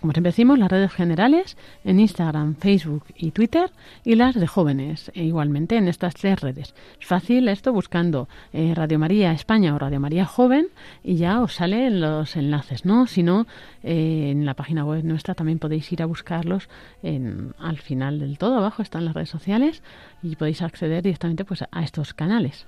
[0.00, 3.70] como siempre decimos, las redes generales en Instagram, Facebook y Twitter
[4.04, 6.74] y las de jóvenes, e igualmente en estas tres redes.
[6.98, 10.68] Es fácil esto buscando eh, Radio María España o Radio María Joven
[11.04, 13.06] y ya os salen los enlaces, ¿no?
[13.06, 13.46] Si no,
[13.82, 16.70] eh, en la página web nuestra también podéis ir a buscarlos
[17.02, 19.82] en, al final del todo, abajo están las redes sociales
[20.22, 22.66] y podéis acceder directamente pues a estos canales.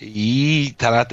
[0.00, 1.06] Y estar,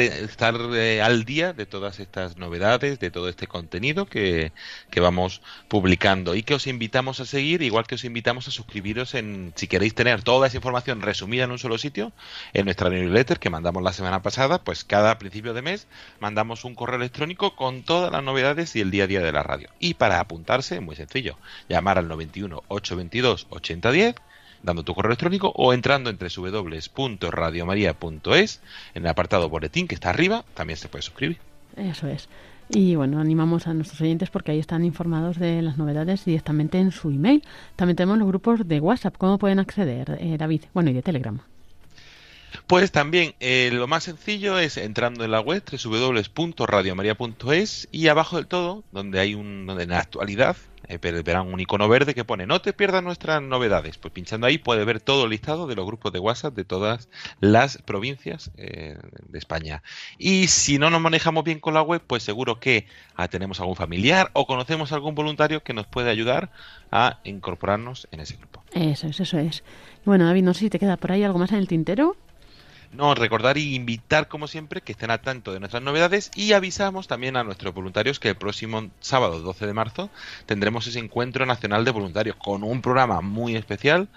[0.74, 4.52] eh, al día de todas estas novedades, de todo este contenido que,
[4.90, 9.14] que vamos publicando y que os invitamos a seguir, igual que os invitamos a suscribiros
[9.14, 12.14] en, si queréis tener toda esa información resumida en un solo sitio,
[12.54, 15.88] en nuestra newsletter que mandamos la semana pasada, pues cada principio de mes
[16.20, 19.44] mandamos un correo electrónico con todas las novedades y el día a día de la
[19.44, 19.70] radio.
[19.80, 24.16] Y para apuntarse, muy sencillo, llamar al 91 822 8010
[24.64, 28.62] dando tu correo electrónico o entrando en www.radiomaria.es
[28.94, 31.38] en el apartado boletín que está arriba, también se puede suscribir.
[31.76, 32.30] Eso es.
[32.70, 36.92] Y bueno, animamos a nuestros oyentes porque ahí están informados de las novedades directamente en
[36.92, 37.44] su email.
[37.76, 39.16] También tenemos los grupos de WhatsApp.
[39.18, 40.64] ¿Cómo pueden acceder, eh, David?
[40.74, 41.40] Bueno, y de Telegram.
[42.66, 48.48] Pues también eh, lo más sencillo es entrando en la web www.radiomaria.es y abajo del
[48.48, 52.46] todo, donde hay un donde en la actualidad eh, verán un icono verde que pone
[52.46, 53.98] no te pierdas nuestras novedades.
[53.98, 57.10] Pues pinchando ahí puede ver todo el listado de los grupos de WhatsApp de todas
[57.42, 58.98] las provincias eh,
[59.28, 59.84] de España.
[60.18, 63.76] Y si no nos manejamos bien con la web, pues seguro que ah, tenemos algún
[63.76, 66.52] familiar o conocemos algún voluntario que nos puede ayudar
[66.92, 68.64] a incorporarnos en ese grupo.
[68.72, 69.64] Eso es, eso es.
[70.06, 72.16] Bueno, David, no sé si te queda por ahí algo más en el tintero.
[72.98, 77.08] No, recordar y invitar, como siempre, que estén al tanto de nuestras novedades y avisamos
[77.08, 80.10] también a nuestros voluntarios que el próximo sábado 12 de marzo
[80.48, 84.08] tendremos ese encuentro nacional de voluntarios con un programa muy especial,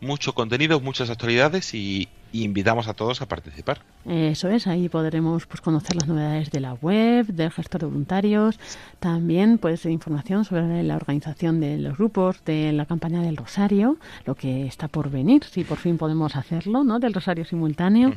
[0.00, 3.80] mucho contenido, muchas actualidades y, y invitamos a todos a participar.
[4.04, 8.58] Eso es, ahí podremos pues, conocer las novedades de la web, del gestor de voluntarios,
[9.00, 14.34] también pues información sobre la organización de los grupos, de la campaña del Rosario, lo
[14.34, 16.98] que está por venir, si por fin podemos hacerlo, ¿no?
[16.98, 18.12] Del Rosario simultáneo.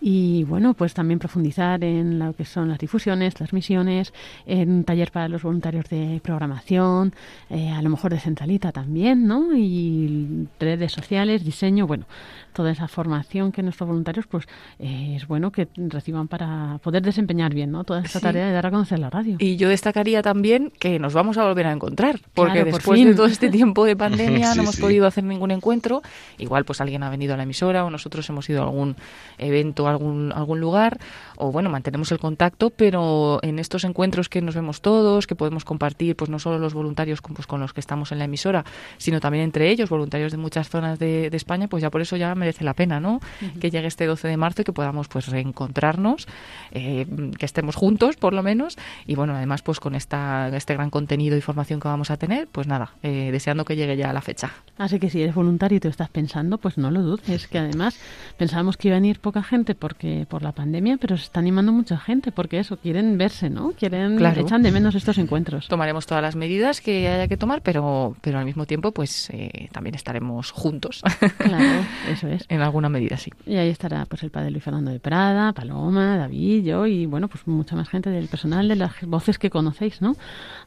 [0.00, 4.12] Y bueno, pues también profundizar en lo que son las difusiones, las misiones,
[4.46, 7.14] en un taller para los voluntarios de programación,
[7.48, 9.56] eh, a lo mejor de Centralita también, ¿no?
[9.56, 12.04] Y redes sociales, diseño, bueno,
[12.52, 14.46] toda esa formación que nuestros voluntarios, pues
[14.78, 17.84] eh, es bueno que reciban para poder desempeñar bien, ¿no?
[17.84, 18.22] Toda esta Sí.
[18.24, 19.36] tarea de dar a conocer la radio.
[19.38, 23.14] Y yo destacaría también que nos vamos a volver a encontrar, porque Claro, después de
[23.14, 24.82] todo este tiempo de pandemia Sí, no hemos sí.
[24.82, 26.02] podido hacer ningún encuentro.
[26.38, 28.96] Igual pues alguien ha venido a la emisora o nosotros hemos ido a algún
[29.38, 30.98] evento, a algún, algún lugar,
[31.36, 35.64] o bueno, mantenemos el contacto, pero en estos encuentros que nos vemos todos, que podemos
[35.64, 38.64] compartir pues no solo los voluntarios con, pues, con los que estamos en la emisora,
[38.98, 42.16] sino también entre ellos, voluntarios de muchas zonas de, de España, pues ya por eso
[42.16, 43.20] ya merece la pena, ¿no?
[43.60, 46.26] Que llegue este 12 de marzo y que podamos pues reencontrarnos,
[46.72, 47.06] eh,
[47.38, 48.76] que estemos juntos por lo menos,
[49.06, 52.48] y bueno, además pues con esta, este gran contenido y formación que vamos a tener,
[52.50, 54.50] pues nada, eh, deseando que llegue ya la fecha.
[54.78, 57.58] Así que si eres voluntario y te lo estás pensando, pues no lo dudes, que
[57.58, 57.98] además
[58.36, 61.72] pensábamos que iba a venir poca gente porque por la pandemia, pero se está animando
[61.72, 63.72] mucha gente porque eso, quieren verse, ¿no?
[63.72, 64.40] Quieren, Claro.
[64.40, 65.68] echan de menos estos encuentros.
[65.68, 69.68] Tomaremos todas las medidas que haya que tomar, pero, pero al mismo tiempo pues eh,
[69.72, 71.02] también estaremos juntos.
[71.38, 72.44] Claro, eso es.
[72.48, 73.29] en alguna medida, sí.
[73.46, 77.28] Y ahí estará pues el padre Luis Fernando de Prada, Paloma, David, yo y bueno,
[77.28, 80.16] pues mucha más gente del personal, de las voces que conocéis, ¿no?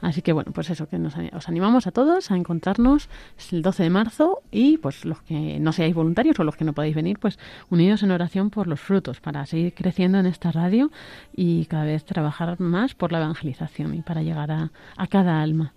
[0.01, 3.09] Así que bueno, pues eso, que nos, os animamos a todos a encontrarnos
[3.51, 6.74] el 12 de marzo y pues los que no seáis voluntarios o los que no
[6.74, 7.39] podáis venir, pues
[7.70, 10.91] unidos en oración por los frutos para seguir creciendo en esta radio
[11.36, 15.74] y cada vez trabajar más por la evangelización y para llegar a, a cada alma.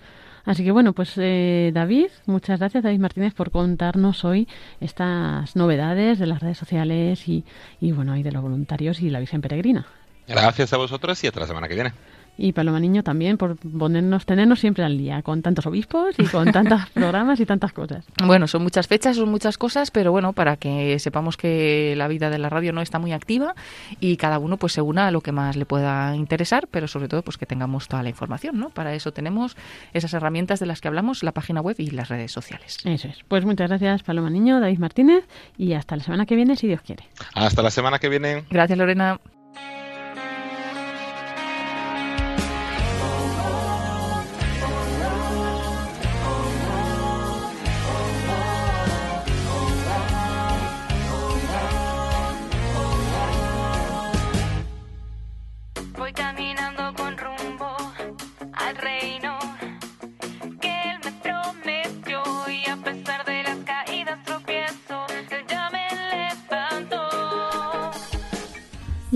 [0.46, 4.46] Así que bueno, pues eh, David, muchas gracias David Martínez por contarnos hoy
[4.80, 7.44] estas novedades de las redes sociales y,
[7.80, 9.86] y bueno, y de los voluntarios y la Virgen Peregrina.
[10.28, 11.92] Gracias a vosotras y hasta la semana que viene.
[12.38, 16.52] Y Paloma Niño también por ponernos, tenernos siempre al día con tantos obispos y con
[16.52, 18.04] tantos programas y tantas cosas.
[18.24, 22.30] Bueno, son muchas fechas, son muchas cosas, pero bueno, para que sepamos que la vida
[22.30, 23.54] de la radio no está muy activa
[24.00, 27.08] y cada uno pues se una a lo que más le pueda interesar, pero sobre
[27.08, 28.70] todo pues que tengamos toda la información, ¿no?
[28.70, 29.56] Para eso tenemos
[29.92, 32.78] esas herramientas de las que hablamos, la página web y las redes sociales.
[32.84, 33.18] Eso es.
[33.28, 35.24] Pues muchas gracias Paloma Niño, David Martínez
[35.56, 37.04] y hasta la semana que viene si Dios quiere.
[37.34, 38.44] Hasta la semana que viene.
[38.50, 39.20] Gracias, Lorena.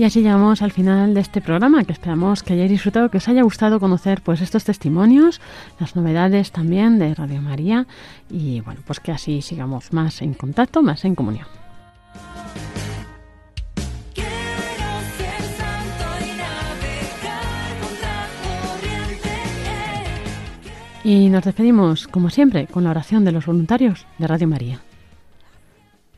[0.01, 3.27] Y así llegamos al final de este programa, que esperamos que hayáis disfrutado, que os
[3.27, 5.39] haya gustado conocer pues estos testimonios,
[5.79, 7.85] las novedades también de Radio María
[8.27, 11.45] y bueno, pues que así sigamos más en contacto, más en comunión.
[21.03, 24.79] Y nos despedimos, como siempre, con la oración de los voluntarios de Radio María.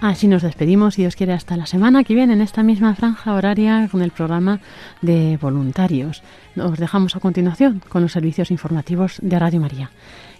[0.00, 3.34] Así nos despedimos, si Dios quiere, hasta la semana que viene en esta misma franja
[3.34, 4.60] horaria con el programa
[5.02, 6.22] de voluntarios.
[6.54, 9.90] Nos dejamos a continuación con los servicios informativos de Radio María.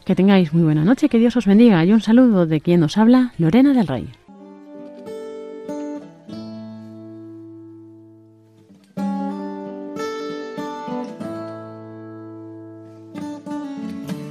[0.07, 2.97] Que tengáis muy buena noche, que Dios os bendiga y un saludo de quien nos
[2.97, 4.20] habla, Lorena del Rey.